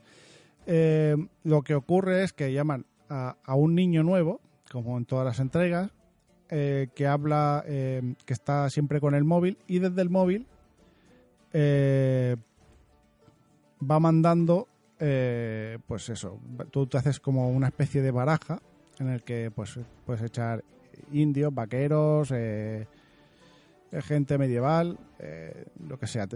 eh, 0.66 1.18
lo 1.43 1.62
que 1.64 1.76
ocurre 1.76 2.24
es 2.24 2.32
que 2.32 2.53
llaman 2.53 2.86
a, 3.09 3.36
a 3.43 3.55
un 3.55 3.76
niño 3.76 4.01
nuevo, 4.03 4.39
como 4.72 4.97
en 4.97 5.03
todas 5.03 5.26
las 5.26 5.39
entregas, 5.39 5.91
eh, 6.49 6.88
que 6.95 7.07
habla, 7.07 7.64
que 7.66 8.16
está 8.28 8.70
siempre 8.70 9.01
con 9.01 9.16
el 9.16 9.24
móvil 9.24 9.57
y 9.68 9.80
desde 9.80 10.01
el 10.01 10.09
móvil 10.09 10.47
va 13.84 13.99
mandando, 13.99 14.68
pues 14.97 16.09
eso, 16.09 16.39
tú 16.72 16.88
te 16.88 16.97
haces 16.97 17.20
como 17.20 17.49
una 17.49 17.68
especie 17.68 18.01
de 18.01 18.12
baraja 18.12 18.62
en 19.02 19.10
el 19.10 19.24
que 19.24 19.52
pues 19.54 19.78
puedes 20.06 20.22
echar 20.22 20.64
indios, 21.12 21.54
vaqueros, 21.54 22.32
eh, 22.34 22.88
gente 24.02 24.38
medieval, 24.38 24.97
eh, 25.20 25.66
lo 25.88 25.97
que 25.99 26.08
sea. 26.08 26.28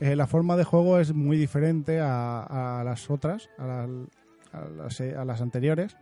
Eh, 0.00 0.16
la 0.16 0.26
forma 0.26 0.56
de 0.56 0.64
juego 0.64 0.98
es 0.98 1.14
muy 1.14 1.36
diferente 1.38 2.00
a, 2.00 2.82
las 2.84 3.08
otras, 3.10 3.48
a, 3.58 3.66
la- 3.66 3.82
a 4.52 4.68
las, 4.68 5.00
a 5.00 5.24
las 5.24 5.40
anteriores. 5.40 5.96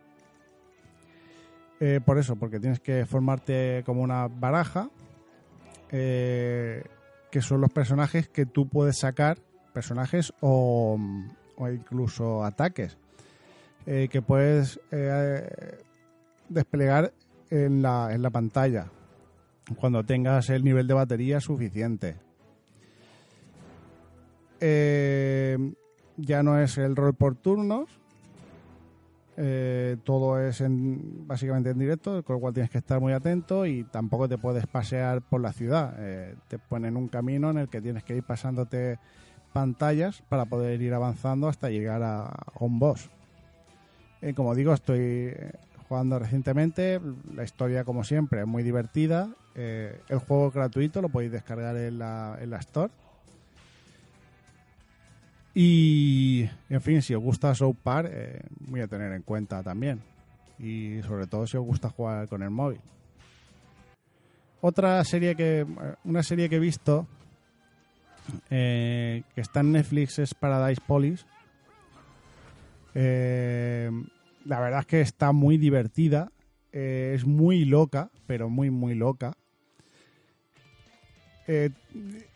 Eh, 1.80 2.00
por 2.04 2.18
eso, 2.18 2.36
porque 2.36 2.60
tienes 2.60 2.80
que 2.80 3.06
formarte 3.06 3.82
como 3.86 4.02
una 4.02 4.28
baraja, 4.28 4.90
eh, 5.90 6.82
que 7.30 7.42
son 7.42 7.60
los 7.60 7.70
personajes 7.72 8.28
que 8.28 8.46
tú 8.46 8.68
puedes 8.68 8.98
sacar, 8.98 9.38
personajes 9.72 10.32
o, 10.40 10.98
o 11.56 11.68
incluso 11.68 12.44
ataques, 12.44 12.98
eh, 13.86 14.08
que 14.10 14.22
puedes 14.22 14.80
eh, 14.90 15.78
desplegar 16.48 17.12
en 17.50 17.82
la, 17.82 18.10
en 18.12 18.22
la 18.22 18.30
pantalla 18.30 18.86
cuando 19.76 20.04
tengas 20.04 20.50
el 20.50 20.64
nivel 20.64 20.86
de 20.86 20.94
batería 20.94 21.40
suficiente. 21.40 22.16
Eh, 24.60 25.72
ya 26.16 26.42
no 26.42 26.58
es 26.58 26.76
el 26.76 26.96
rol 26.96 27.14
por 27.14 27.34
turnos, 27.34 27.88
eh, 29.36 29.96
todo 30.04 30.38
es 30.38 30.60
en, 30.60 31.26
básicamente 31.26 31.70
en 31.70 31.78
directo, 31.78 32.22
con 32.24 32.36
lo 32.36 32.40
cual 32.40 32.52
tienes 32.52 32.70
que 32.70 32.78
estar 32.78 33.00
muy 33.00 33.14
atento 33.14 33.64
y 33.64 33.84
tampoco 33.84 34.28
te 34.28 34.36
puedes 34.36 34.66
pasear 34.66 35.22
por 35.22 35.40
la 35.40 35.52
ciudad. 35.52 35.94
Eh, 35.98 36.34
te 36.48 36.58
ponen 36.58 36.96
un 36.96 37.08
camino 37.08 37.50
en 37.50 37.58
el 37.58 37.68
que 37.68 37.80
tienes 37.80 38.04
que 38.04 38.16
ir 38.16 38.22
pasándote 38.22 38.98
pantallas 39.54 40.22
para 40.28 40.44
poder 40.44 40.82
ir 40.82 40.92
avanzando 40.92 41.48
hasta 41.48 41.70
llegar 41.70 42.02
a, 42.02 42.26
a 42.26 42.52
un 42.58 42.78
boss. 42.78 43.08
Eh, 44.22 44.34
como 44.34 44.54
digo, 44.54 44.74
estoy 44.74 44.98
eh, 45.00 45.52
jugando 45.88 46.18
recientemente. 46.18 47.00
La 47.34 47.44
historia, 47.44 47.84
como 47.84 48.04
siempre, 48.04 48.40
es 48.40 48.46
muy 48.46 48.62
divertida. 48.62 49.28
Eh, 49.54 50.00
el 50.08 50.18
juego 50.18 50.48
es 50.48 50.54
gratuito, 50.54 51.02
lo 51.02 51.08
podéis 51.08 51.32
descargar 51.32 51.76
en 51.76 51.98
la, 51.98 52.38
en 52.40 52.50
la 52.50 52.58
Store. 52.58 52.92
Y, 55.54 56.48
en 56.68 56.80
fin, 56.80 57.02
si 57.02 57.14
os 57.14 57.22
gusta 57.22 57.54
South 57.54 57.76
Park, 57.82 58.08
eh, 58.12 58.40
muy 58.68 58.80
a 58.80 58.86
tener 58.86 59.12
en 59.12 59.22
cuenta 59.22 59.62
también. 59.62 60.00
Y 60.58 61.00
sobre 61.02 61.26
todo 61.26 61.46
si 61.46 61.56
os 61.56 61.64
gusta 61.64 61.88
jugar 61.90 62.28
con 62.28 62.42
el 62.42 62.50
móvil. 62.50 62.80
Otra 64.60 65.02
serie 65.04 65.34
que. 65.34 65.66
Una 66.04 66.22
serie 66.22 66.48
que 66.48 66.56
he 66.56 66.60
visto. 66.60 67.06
eh, 68.50 69.22
que 69.34 69.40
está 69.40 69.60
en 69.60 69.72
Netflix 69.72 70.18
es 70.18 70.34
Paradise 70.34 70.80
Police. 70.86 71.24
Eh, 72.94 73.90
la 74.44 74.60
verdad 74.60 74.80
es 74.80 74.86
que 74.86 75.00
está 75.00 75.32
muy 75.32 75.58
divertida. 75.58 76.30
eh, 76.72 77.12
es 77.16 77.24
muy 77.26 77.64
loca, 77.64 78.10
pero 78.26 78.48
muy, 78.48 78.70
muy 78.70 78.94
loca. 78.94 79.32
Eh, 81.48 81.70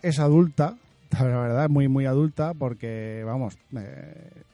es 0.02 0.18
adulta, 0.18 0.76
la 1.12 1.24
verdad, 1.24 1.68
muy, 1.68 1.86
muy 1.88 2.06
adulta, 2.06 2.52
porque, 2.54 3.22
vamos, 3.24 3.56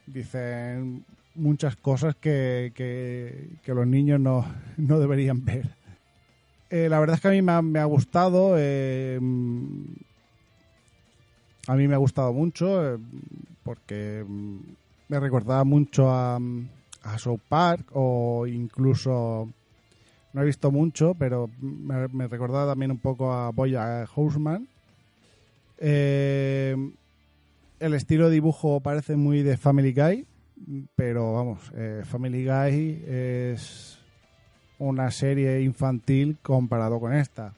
dicen 0.05 1.03
muchas 1.33 1.75
cosas 1.77 2.15
que, 2.15 2.71
que, 2.75 3.73
los 3.73 3.87
niños 3.87 4.19
no, 4.19 4.45
no 4.77 4.99
deberían 4.99 5.43
ver. 5.43 5.69
La 6.69 6.99
verdad 6.99 7.15
es 7.15 7.21
que 7.21 7.27
a 7.27 7.31
mí 7.31 7.41
me 7.41 7.79
ha, 7.79 7.85
gustado. 7.85 8.55
a 8.55 8.59
mí 11.75 11.87
me 11.87 11.93
ha 11.93 11.97
gustado 11.97 12.31
mucho 12.31 12.97
porque 13.63 14.23
me 15.11 15.19
recordaba 15.19 15.65
mucho 15.65 16.09
a, 16.09 16.39
a 17.03 17.19
South 17.19 17.41
Park 17.49 17.87
o 17.91 18.47
incluso 18.47 19.49
no 20.31 20.41
he 20.41 20.45
visto 20.45 20.71
mucho, 20.71 21.15
pero 21.15 21.49
me, 21.59 22.27
recordaba 22.29 22.71
también 22.71 22.91
un 22.91 22.99
poco 22.99 23.33
a 23.33 23.51
Boya 23.51 24.05
Horseman. 24.15 24.69
Eh, 25.79 26.77
el 27.81 27.93
estilo 27.93 28.29
de 28.29 28.35
dibujo 28.35 28.79
parece 28.79 29.17
muy 29.17 29.43
de 29.43 29.57
Family 29.57 29.91
Guy, 29.91 30.25
pero 30.95 31.33
vamos, 31.33 31.59
eh, 31.75 32.03
Family 32.05 32.45
Guy 32.45 33.03
es 33.05 33.99
una 34.79 35.11
serie 35.11 35.61
infantil 35.61 36.37
comparado 36.41 37.01
con 37.01 37.13
esta. 37.13 37.53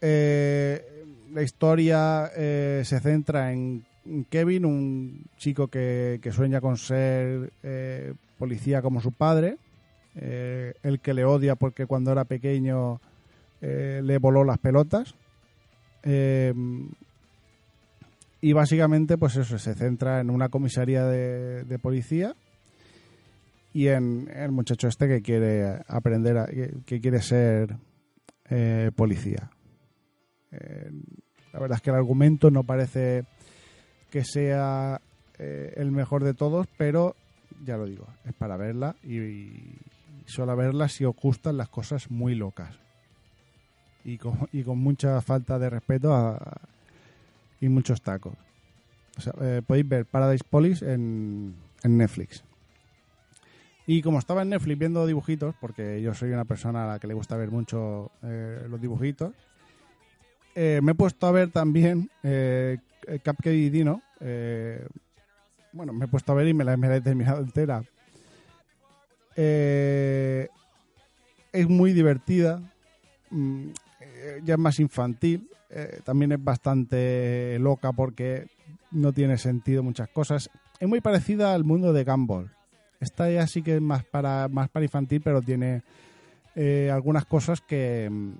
Eh, 0.00 1.04
la 1.34 1.42
historia 1.42 2.30
eh, 2.34 2.80
se 2.82 2.98
centra 3.00 3.52
en 3.52 3.84
Kevin, 4.28 4.64
un 4.64 5.24
chico 5.36 5.68
que, 5.68 6.20
sueña 6.32 6.60
con 6.60 6.76
ser 6.76 7.52
eh, 7.62 8.14
policía 8.38 8.82
como 8.82 9.00
su 9.00 9.12
padre. 9.12 9.56
eh, 10.16 10.74
el 10.82 11.00
que 11.00 11.14
le 11.14 11.24
odia 11.24 11.54
porque 11.54 11.86
cuando 11.86 12.10
era 12.10 12.24
pequeño 12.24 13.00
eh, 13.60 14.00
le 14.02 14.18
voló 14.18 14.42
las 14.44 14.58
pelotas. 14.58 15.14
Y 18.42 18.52
básicamente, 18.54 19.18
pues 19.18 19.36
eso, 19.36 19.58
se 19.58 19.74
centra 19.74 20.20
en 20.20 20.30
una 20.30 20.48
comisaría 20.48 21.04
de, 21.04 21.78
policía 21.78 22.34
y 23.74 23.88
en 23.88 24.28
el 24.34 24.50
muchacho 24.50 24.88
este 24.88 25.06
que 25.08 25.20
quiere 25.20 25.82
aprender, 25.86 26.38
a- 26.38 26.46
que, 26.86 27.00
quiere 27.00 27.20
ser 27.20 27.76
policía. 28.96 29.50
La 31.52 31.60
verdad 31.60 31.76
es 31.76 31.82
que 31.82 31.90
el 31.90 31.96
argumento 31.96 32.50
no 32.50 32.64
parece 32.64 33.24
que 34.10 34.24
sea 34.24 35.00
eh, 35.38 35.74
el 35.76 35.90
mejor 35.90 36.24
de 36.24 36.34
todos, 36.34 36.66
pero 36.76 37.14
ya 37.64 37.76
lo 37.76 37.86
digo, 37.86 38.06
es 38.24 38.32
para 38.34 38.56
verla 38.56 38.96
y, 39.02 39.18
y 39.18 39.78
solo 40.26 40.54
verla 40.56 40.88
si 40.88 41.04
os 41.04 41.16
gustan 41.16 41.56
las 41.56 41.68
cosas 41.68 42.10
muy 42.10 42.34
locas 42.34 42.78
y 44.04 44.18
con, 44.18 44.78
mucha 44.78 45.20
falta 45.20 45.58
de 45.58 45.70
respeto 45.70 46.38
y 47.60 47.68
muchos 47.68 48.02
tacos. 48.02 48.34
O 49.16 49.20
sea, 49.20 49.34
eh, 49.40 49.62
podéis 49.66 49.88
ver 49.88 50.06
Paradise 50.06 50.44
Police 50.48 50.92
en, 50.92 51.54
en 51.82 51.96
Netflix. 51.98 52.42
Y 53.86 54.02
como 54.02 54.18
estaba 54.18 54.42
en 54.42 54.50
Netflix 54.50 54.78
viendo 54.78 55.06
dibujitos, 55.06 55.54
porque 55.60 56.00
yo 56.00 56.14
soy 56.14 56.30
una 56.30 56.44
persona 56.44 56.84
a 56.84 56.92
la 56.92 56.98
que 56.98 57.06
le 57.06 57.14
gusta 57.14 57.36
ver 57.36 57.50
mucho 57.50 58.10
eh, 58.22 58.66
los 58.68 58.80
dibujitos, 58.80 59.32
eh, 60.54 60.80
me 60.82 60.92
he 60.92 60.94
puesto 60.94 61.26
a 61.26 61.32
ver 61.32 61.50
también 61.50 62.10
eh, 62.22 62.78
Cupcake 63.24 63.54
y 63.54 63.70
Dino. 63.70 64.02
eh, 64.20 64.86
bueno, 65.72 65.92
me 65.92 66.06
he 66.06 66.08
puesto 66.08 66.32
a 66.32 66.34
ver 66.34 66.48
y 66.48 66.54
me 66.54 66.64
la, 66.64 66.74
he 66.74 67.00
terminado 67.00 67.40
entera. 67.40 67.84
Eh, 69.36 70.48
es 71.52 71.68
muy 71.68 71.92
divertida, 71.92 72.60
mm, 73.30 73.68
eh, 74.00 74.40
ya 74.44 74.54
es 74.54 74.60
más 74.60 74.80
infantil, 74.80 75.48
eh, 75.70 76.00
también 76.04 76.32
es 76.32 76.42
bastante 76.42 77.56
loca 77.60 77.92
porque 77.92 78.48
no 78.90 79.12
tiene 79.12 79.38
sentido 79.38 79.82
muchas 79.82 80.08
cosas. 80.08 80.50
Es 80.80 80.88
muy 80.88 81.00
parecida 81.00 81.54
al 81.54 81.64
mundo 81.64 81.92
de 81.92 82.04
Gumball. 82.04 82.50
Esta 82.98 83.30
ya 83.30 83.46
sí 83.46 83.62
que 83.62 83.76
es 83.76 83.80
más 83.80 84.04
para, 84.04 84.48
más 84.48 84.68
para 84.68 84.84
infantil, 84.84 85.22
pero 85.22 85.40
tiene 85.40 85.82
eh, 86.56 86.90
algunas 86.92 87.24
cosas 87.24 87.60
que, 87.60 88.08
mm, 88.10 88.32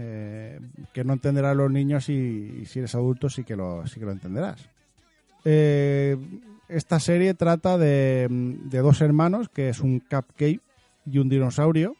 eh, 0.00 0.60
que 0.92 1.02
no 1.02 1.12
entenderán 1.12 1.56
los 1.56 1.72
niños 1.72 2.08
y, 2.08 2.64
si 2.66 2.78
eres 2.78 2.94
adulto 2.94 3.28
sí 3.28 3.42
que 3.42 3.56
lo, 3.56 3.84
sí 3.88 3.98
que 3.98 4.06
lo 4.06 4.12
entenderás. 4.12 4.68
Eh, 5.44 6.16
esta 6.68 7.00
serie 7.00 7.34
trata 7.34 7.76
de, 7.78 8.28
dos 8.70 9.00
hermanos, 9.00 9.48
que 9.48 9.70
es 9.70 9.80
un 9.80 9.98
cupcake 9.98 10.60
y 11.04 11.18
un 11.18 11.28
dinosaurio, 11.28 11.96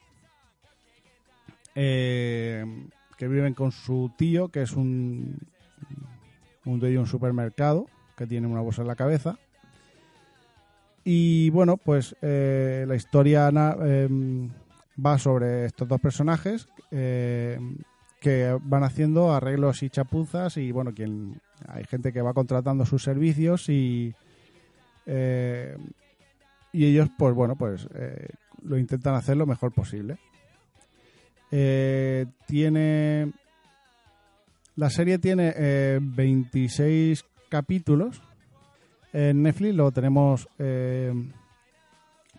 eh, 1.74 2.64
que 3.16 3.26
viven 3.26 3.55
con 3.55 3.72
su 3.72 4.12
tío, 4.16 4.49
que 4.49 4.62
es 4.62 4.74
un, 4.74 5.36
un 6.66 6.78
dueño 6.78 6.94
de 6.94 7.01
un 7.01 7.07
supermercado, 7.09 7.86
que 8.16 8.28
tiene 8.28 8.46
una 8.46 8.61
bolsa 8.61 8.82
en 8.82 8.88
la 8.88 8.96
cabeza. 8.96 9.38
Y 11.03 11.51
bueno, 11.51 11.78
pues 11.78 12.14
eh, 12.22 12.84
la 12.86 12.94
historia 12.94 13.51
va 13.51 15.18
sobre 15.18 15.64
estos 15.64 15.88
dos 15.88 16.01
personajes 16.01 16.68
eh, 16.90 17.59
que 18.21 18.59
van 18.62 18.85
haciendo 18.85 19.33
arreglos 19.33 19.83
y 19.83 19.91
chapuzas 19.91 20.57
y 20.57 20.73
bueno, 20.73 20.93
quien 20.93 21.41
hay 21.66 21.85
gente 21.85 22.12
que 22.12 22.23
va 22.23 22.35
contratando 22.35 22.85
sus 22.85 23.03
servicios 23.03 23.69
y 23.69 24.14
eh, 25.07 25.77
y 26.73 26.85
ellos 26.85 27.09
pues 27.16 27.35
bueno 27.35 27.57
pues 27.57 27.89
eh, 27.95 28.29
lo 28.62 28.79
intentan 28.79 29.14
hacer 29.14 29.37
lo 29.37 29.47
mejor 29.47 29.73
posible. 29.73 30.19
Eh, 31.51 32.27
tiene 32.47 33.33
la 34.77 34.91
serie 34.91 35.19
tiene 35.19 35.53
eh, 35.57 35.99
26 36.01 37.25
capítulos. 37.49 38.23
En 39.12 39.43
Netflix 39.43 39.75
lo 39.75 39.91
tenemos 39.91 40.49
eh, 40.59 41.12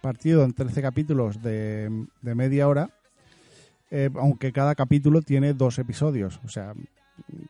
partido 0.02 0.46
en 0.46 0.54
13 0.54 0.82
capítulos 0.82 1.42
de, 1.42 2.06
de 2.22 2.36
media 2.36 2.68
hora, 2.68 2.92
eh, 3.92 4.10
aunque 4.16 4.52
cada 4.52 4.76
capítulo 4.76 5.22
tiene 5.22 5.54
dos 5.54 5.80
episodios. 5.80 6.40
O 6.44 6.48
sea, 6.48 6.74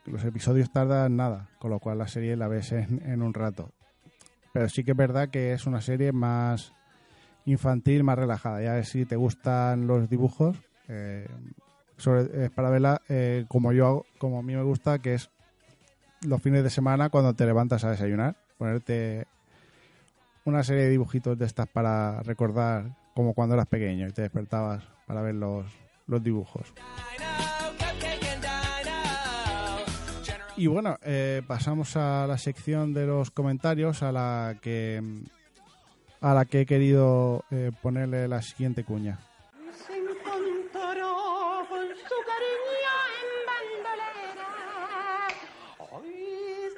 los 0.05 0.23
episodios 0.23 0.71
tardan 0.71 1.15
nada, 1.15 1.49
con 1.59 1.71
lo 1.71 1.79
cual 1.79 1.97
la 1.97 2.07
serie 2.07 2.35
la 2.35 2.47
ves 2.47 2.71
en, 2.71 3.01
en 3.05 3.21
un 3.21 3.33
rato. 3.33 3.71
Pero 4.53 4.67
sí 4.69 4.83
que 4.83 4.91
es 4.91 4.97
verdad 4.97 5.29
que 5.29 5.53
es 5.53 5.67
una 5.67 5.81
serie 5.81 6.11
más 6.11 6.73
infantil, 7.45 8.03
más 8.03 8.17
relajada. 8.17 8.61
Ya 8.61 8.83
si 8.83 9.05
te 9.05 9.15
gustan 9.15 9.87
los 9.87 10.09
dibujos, 10.09 10.57
eh, 10.87 11.27
para 12.55 12.69
verla 12.69 13.01
eh, 13.09 13.45
como 13.47 13.73
yo 13.73 13.87
hago, 13.87 14.05
como 14.17 14.39
a 14.39 14.41
mí 14.41 14.55
me 14.55 14.63
gusta, 14.63 14.99
que 14.99 15.15
es 15.15 15.29
los 16.21 16.41
fines 16.41 16.63
de 16.63 16.69
semana 16.69 17.09
cuando 17.09 17.33
te 17.33 17.45
levantas 17.45 17.83
a 17.83 17.91
desayunar, 17.91 18.35
ponerte 18.57 19.27
una 20.45 20.63
serie 20.63 20.83
de 20.83 20.89
dibujitos 20.89 21.37
de 21.37 21.45
estas 21.45 21.67
para 21.67 22.23
recordar 22.23 22.95
como 23.13 23.33
cuando 23.33 23.55
eras 23.55 23.67
pequeño 23.67 24.07
y 24.07 24.11
te 24.11 24.21
despertabas 24.21 24.83
para 25.07 25.21
ver 25.21 25.35
los, 26.09 26.23
dibujos. 26.23 26.73
Y 30.57 30.67
bueno, 30.67 30.97
eh, 31.03 31.41
pasamos 31.47 31.95
a 31.95 32.27
la 32.27 32.37
sección 32.37 32.93
de 32.93 33.05
los 33.05 33.31
comentarios 33.31 34.03
a 34.03 34.11
la 34.11 34.57
que 34.61 35.01
a 36.21 36.33
la 36.33 36.43
que 36.43 36.61
he 36.61 36.65
querido 36.65 37.45
eh, 37.49 37.71
ponerle 37.81 38.27
la 38.27 38.41
siguiente 38.41 38.83
cuña. 38.83 39.19
Se. 39.87 39.93
Hoy 45.91 46.69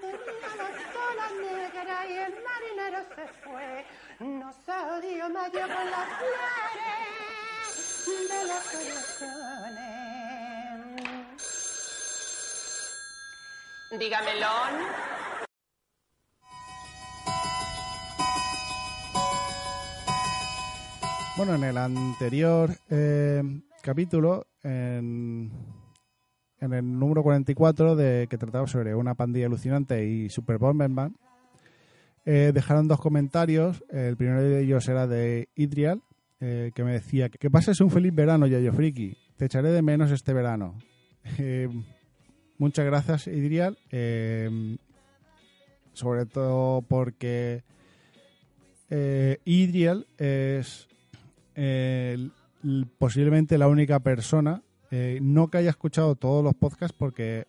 negra 1.41 2.07
y 2.07 2.13
el 2.17 2.33
marinero 2.43 3.01
se 3.15 3.27
fue. 3.43 3.85
Con 4.19 4.39
las 4.39 6.07
flores 6.17 7.00
de. 13.99 14.41
Bueno, 21.37 21.55
en 21.55 21.63
el 21.63 21.77
anterior 21.77 22.71
eh, 22.89 23.41
capítulo, 23.81 24.47
en, 24.63 25.51
en 26.59 26.73
el 26.73 26.99
número 26.99 27.23
44, 27.23 27.95
de, 27.95 28.27
que 28.29 28.37
trataba 28.37 28.67
sobre 28.67 28.93
una 28.95 29.15
pandilla 29.15 29.47
alucinante 29.47 30.05
y 30.05 30.29
Super 30.29 30.57
Bomberman, 30.57 31.15
eh, 32.25 32.51
dejaron 32.53 32.87
dos 32.87 32.99
comentarios. 32.99 33.83
El 33.89 34.17
primero 34.17 34.41
de 34.41 34.61
ellos 34.61 34.87
era 34.87 35.07
de 35.07 35.49
Idrial, 35.55 36.01
eh, 36.43 36.71
que 36.73 36.83
me 36.83 36.93
decía 36.93 37.29
que 37.29 37.51
pases 37.51 37.79
un 37.81 37.91
feliz 37.91 38.15
verano, 38.15 38.47
Yayo 38.47 38.73
Friki. 38.73 39.15
Te 39.37 39.45
echaré 39.45 39.69
de 39.69 39.83
menos 39.83 40.09
este 40.09 40.33
verano. 40.33 40.75
Eh, 41.37 41.69
muchas 42.57 42.83
gracias, 42.83 43.27
Idrial. 43.27 43.77
Eh, 43.91 44.77
sobre 45.93 46.25
todo 46.25 46.81
porque 46.81 47.63
Idrial 49.45 50.07
es 50.17 50.87
posiblemente 52.97 53.59
la 53.59 53.67
única 53.67 53.99
persona, 53.99 54.63
no 55.21 55.47
que 55.49 55.59
haya 55.59 55.69
escuchado 55.69 56.15
todos 56.15 56.43
los 56.43 56.55
podcasts, 56.55 56.95
porque 56.97 57.45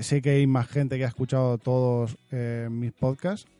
sé 0.00 0.22
que 0.22 0.30
hay 0.30 0.46
más 0.46 0.68
gente 0.68 0.98
que 0.98 1.04
ha 1.04 1.08
escuchado 1.08 1.56
todos 1.56 2.18
mis 2.70 2.92
podcasts, 2.92 3.50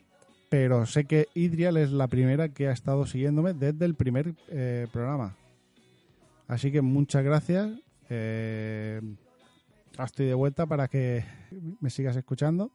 pero 0.48 0.86
sé 0.86 1.04
que 1.04 1.28
Idrial 1.34 1.76
es 1.76 1.90
la 1.90 2.08
primera 2.08 2.48
que 2.48 2.68
ha 2.68 2.72
estado 2.72 3.06
siguiéndome 3.06 3.54
desde 3.54 3.84
el 3.84 3.94
primer 3.94 4.34
eh, 4.48 4.86
programa. 4.92 5.36
Así 6.46 6.72
que 6.72 6.80
muchas 6.80 7.24
gracias. 7.24 7.68
eh, 8.08 9.00
estoy 10.04 10.26
de 10.26 10.34
vuelta 10.34 10.66
para 10.66 10.88
que 10.88 11.24
me 11.80 11.90
sigas 11.90 12.16
escuchando. 12.16 12.70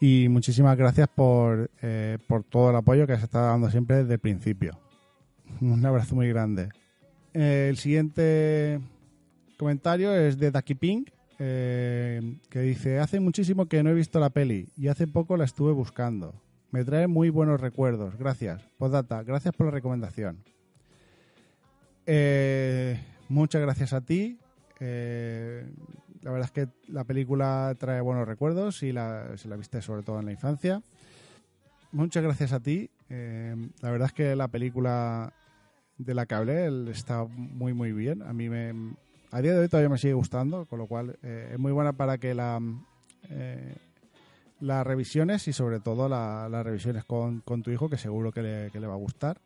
Y 0.00 0.28
muchísimas 0.28 0.76
gracias 0.76 1.08
por, 1.08 1.70
eh, 1.80 2.18
por 2.26 2.42
todo 2.42 2.70
el 2.70 2.76
apoyo 2.76 3.06
que 3.06 3.12
has 3.12 3.22
estado 3.22 3.46
dando 3.46 3.70
siempre 3.70 3.98
desde 3.98 4.14
el 4.14 4.18
principio. 4.18 4.78
Un 5.60 5.86
abrazo 5.86 6.16
muy 6.16 6.28
grande. 6.28 6.70
Eh, 7.34 7.68
el 7.70 7.76
siguiente 7.76 8.80
comentario 9.56 10.12
es 10.12 10.38
de 10.38 10.50
Ducky 10.50 10.74
Pink, 10.74 11.10
eh, 11.38 12.36
que 12.50 12.60
dice, 12.60 12.98
hace 12.98 13.20
muchísimo 13.20 13.66
que 13.66 13.82
no 13.84 13.90
he 13.90 13.94
visto 13.94 14.18
la 14.18 14.30
peli 14.30 14.68
y 14.76 14.88
hace 14.88 15.06
poco 15.06 15.36
la 15.36 15.44
estuve 15.44 15.70
buscando. 15.70 16.34
Me 16.72 16.86
trae 16.86 17.06
muy 17.06 17.28
buenos 17.28 17.60
recuerdos. 17.60 18.16
Gracias. 18.16 18.62
Postdata, 18.78 19.22
gracias 19.22 19.54
por 19.54 19.66
la 19.66 19.72
recomendación. 19.72 20.42
Eh, 22.06 22.98
muchas 23.28 23.60
gracias 23.60 23.92
a 23.92 24.00
ti. 24.00 24.38
Eh, 24.80 25.70
la 26.22 26.30
verdad 26.30 26.46
es 26.46 26.52
que 26.52 26.72
la 26.90 27.04
película 27.04 27.76
trae 27.78 28.00
buenos 28.00 28.26
recuerdos 28.26 28.82
y 28.82 28.90
la, 28.90 29.36
si 29.36 29.48
la 29.48 29.56
viste 29.56 29.82
sobre 29.82 30.02
todo 30.02 30.18
en 30.18 30.24
la 30.24 30.32
infancia. 30.32 30.82
Muchas 31.92 32.22
gracias 32.22 32.54
a 32.54 32.60
ti. 32.60 32.88
Eh, 33.10 33.54
la 33.82 33.90
verdad 33.90 34.06
es 34.06 34.14
que 34.14 34.34
la 34.34 34.48
película 34.48 35.34
de 35.98 36.14
la 36.14 36.24
que 36.24 36.34
hablé, 36.34 36.90
está 36.90 37.24
muy 37.24 37.74
muy 37.74 37.92
bien. 37.92 38.22
A 38.22 38.32
mí 38.32 38.48
me, 38.48 38.94
a 39.30 39.42
día 39.42 39.52
de 39.52 39.58
hoy 39.58 39.68
todavía 39.68 39.90
me 39.90 39.98
sigue 39.98 40.14
gustando, 40.14 40.64
con 40.64 40.78
lo 40.78 40.86
cual 40.86 41.18
es 41.22 41.58
muy 41.58 41.70
buena 41.70 41.92
para 41.92 42.16
que 42.16 42.32
la 42.32 42.58
las 44.62 44.86
revisiones 44.86 45.46
y 45.48 45.52
sobre 45.52 45.80
todo 45.80 46.08
la- 46.08 46.48
las 46.48 46.64
revisiones 46.64 47.04
con, 47.04 47.40
con 47.40 47.62
tu 47.62 47.70
hijo, 47.70 47.88
que 47.90 47.96
seguro 47.98 48.32
que 48.32 48.42
le, 48.42 48.70
que 48.70 48.80
le 48.80 48.86
va 48.86 48.94
a 48.94 48.98
gustar. 48.98 49.38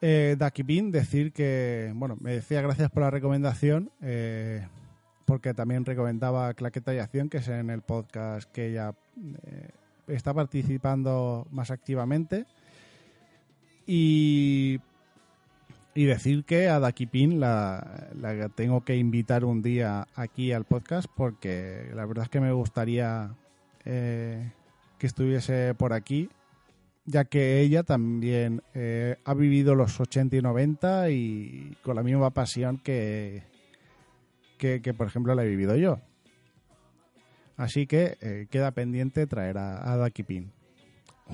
Eh, 0.00 0.36
Ducky 0.38 0.62
Bean, 0.62 0.90
decir 0.90 1.32
que, 1.32 1.92
bueno, 1.94 2.16
me 2.20 2.32
decía 2.32 2.60
gracias 2.62 2.90
por 2.90 3.02
la 3.02 3.10
recomendación, 3.10 3.90
eh, 4.00 4.66
porque 5.24 5.54
también 5.54 5.84
recomendaba 5.84 6.52
Claqueta 6.54 6.92
y 6.94 6.98
Acción, 6.98 7.28
que 7.28 7.38
es 7.38 7.48
en 7.48 7.70
el 7.70 7.82
podcast 7.82 8.50
que 8.50 8.68
ella 8.70 8.94
eh, 9.46 9.68
está 10.08 10.34
participando 10.34 11.46
más 11.52 11.70
activamente. 11.70 12.46
Y, 13.86 14.80
y 15.94 16.04
decir 16.04 16.44
que 16.44 16.68
a 16.68 16.78
Ducky 16.80 17.06
Bean 17.06 17.38
la, 17.40 18.08
la 18.20 18.48
tengo 18.48 18.84
que 18.84 18.96
invitar 18.96 19.44
un 19.44 19.62
día 19.62 20.06
aquí 20.16 20.52
al 20.52 20.64
podcast, 20.64 21.06
porque 21.16 21.90
la 21.94 22.06
verdad 22.06 22.24
es 22.24 22.30
que 22.30 22.40
me 22.40 22.52
gustaría 22.52 23.30
eh, 23.84 24.52
que 24.98 25.06
estuviese 25.06 25.74
por 25.74 25.92
aquí 25.92 26.28
ya 27.04 27.24
que 27.24 27.60
ella 27.60 27.82
también 27.82 28.62
eh, 28.74 29.16
ha 29.24 29.34
vivido 29.34 29.74
los 29.74 29.98
80 30.00 30.36
y 30.36 30.40
90 30.42 31.10
y 31.10 31.76
con 31.82 31.96
la 31.96 32.02
misma 32.02 32.30
pasión 32.30 32.78
que, 32.78 33.42
que, 34.58 34.80
por 34.96 35.08
ejemplo, 35.08 35.34
la 35.34 35.44
he 35.44 35.48
vivido 35.48 35.76
yo. 35.76 35.98
Así 37.56 37.86
que 37.86 38.16
eh, 38.20 38.46
queda 38.50 38.70
pendiente 38.70 39.26
traer 39.26 39.58
a, 39.58 39.92
a 39.92 39.96
Daki 39.96 40.22
Pin. 40.22 40.52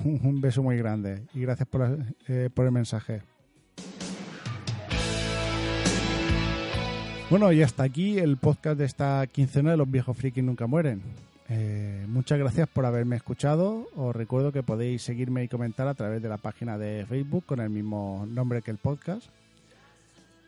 Un, 0.04 0.40
beso 0.40 0.62
muy 0.62 0.76
grande 0.76 1.22
y 1.34 1.40
gracias 1.40 1.68
por 1.68 2.66
el 2.66 2.72
mensaje. 2.72 3.22
Bueno, 7.30 7.52
y 7.52 7.62
hasta 7.62 7.82
aquí 7.82 8.18
el 8.18 8.38
podcast 8.38 8.78
de 8.78 8.86
esta 8.86 9.26
quincena 9.26 9.72
de 9.72 9.76
los 9.76 9.90
viejos 9.90 10.16
frikis 10.16 10.42
nunca 10.42 10.66
mueren. 10.66 11.02
Eh, 11.50 12.04
muchas 12.08 12.38
gracias 12.38 12.68
por 12.68 12.84
haberme 12.84 13.16
escuchado. 13.16 13.88
Os 13.96 14.14
recuerdo 14.14 14.52
que 14.52 14.62
podéis 14.62 15.02
seguirme 15.02 15.44
y 15.44 15.48
comentar 15.48 15.88
a 15.88 15.94
través 15.94 16.22
de 16.22 16.28
la 16.28 16.36
página 16.36 16.76
de 16.76 17.06
Facebook 17.08 17.44
con 17.46 17.60
el 17.60 17.70
mismo 17.70 18.26
nombre 18.28 18.60
que 18.60 18.70
el 18.70 18.76
podcast. 18.76 19.26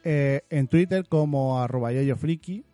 Eh, 0.05 0.42
en 0.51 0.68
Twitter 0.68 1.07
como 1.09 1.61
arroba 1.61 1.90
friki. 2.18 2.64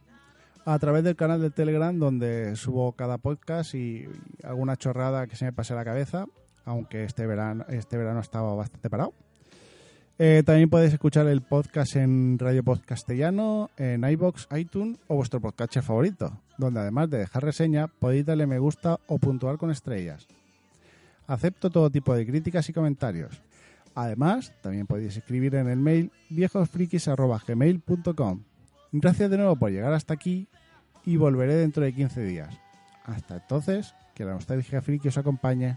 A 0.64 0.80
través 0.80 1.04
del 1.04 1.14
canal 1.14 1.40
de 1.40 1.50
Telegram 1.50 1.96
donde 1.96 2.56
subo 2.56 2.90
cada 2.92 3.18
podcast 3.18 3.74
y, 3.76 3.78
y 3.78 4.08
alguna 4.42 4.76
chorrada 4.76 5.28
que 5.28 5.36
se 5.36 5.44
me 5.44 5.52
pase 5.52 5.74
a 5.74 5.76
la 5.76 5.84
cabeza. 5.84 6.26
Aunque 6.64 7.04
este 7.04 7.24
verano, 7.26 7.64
este 7.68 7.96
verano 7.96 8.18
estaba 8.18 8.52
bastante 8.56 8.90
parado. 8.90 9.14
Eh, 10.18 10.42
también 10.46 10.70
podéis 10.70 10.94
escuchar 10.94 11.26
el 11.26 11.42
podcast 11.42 11.94
en 11.96 12.38
Radio 12.38 12.64
Podcastellano, 12.64 13.68
en 13.76 14.02
iBox, 14.02 14.48
iTunes 14.56 14.98
o 15.08 15.16
vuestro 15.16 15.42
podcast 15.42 15.76
favorito, 15.82 16.40
donde 16.56 16.80
además 16.80 17.10
de 17.10 17.18
dejar 17.18 17.44
reseña 17.44 17.88
podéis 17.88 18.24
darle 18.24 18.46
me 18.46 18.58
gusta 18.58 18.98
o 19.08 19.18
puntuar 19.18 19.58
con 19.58 19.70
estrellas. 19.70 20.26
Acepto 21.26 21.68
todo 21.68 21.90
tipo 21.90 22.14
de 22.14 22.24
críticas 22.24 22.66
y 22.70 22.72
comentarios. 22.72 23.42
Además, 23.94 24.54
también 24.62 24.86
podéis 24.86 25.18
escribir 25.18 25.54
en 25.54 25.68
el 25.68 25.80
mail 25.80 26.10
viejosfrikis.gmail.com. 26.30 28.42
Gracias 28.92 29.30
de 29.30 29.36
nuevo 29.36 29.56
por 29.56 29.70
llegar 29.70 29.92
hasta 29.92 30.14
aquí 30.14 30.48
y 31.04 31.18
volveré 31.18 31.56
dentro 31.56 31.84
de 31.84 31.92
15 31.92 32.24
días. 32.24 32.58
Hasta 33.04 33.36
entonces, 33.36 33.94
que 34.14 34.24
la 34.24 34.32
nostalgia 34.32 34.80
friki 34.80 35.08
os 35.08 35.18
acompañe. 35.18 35.76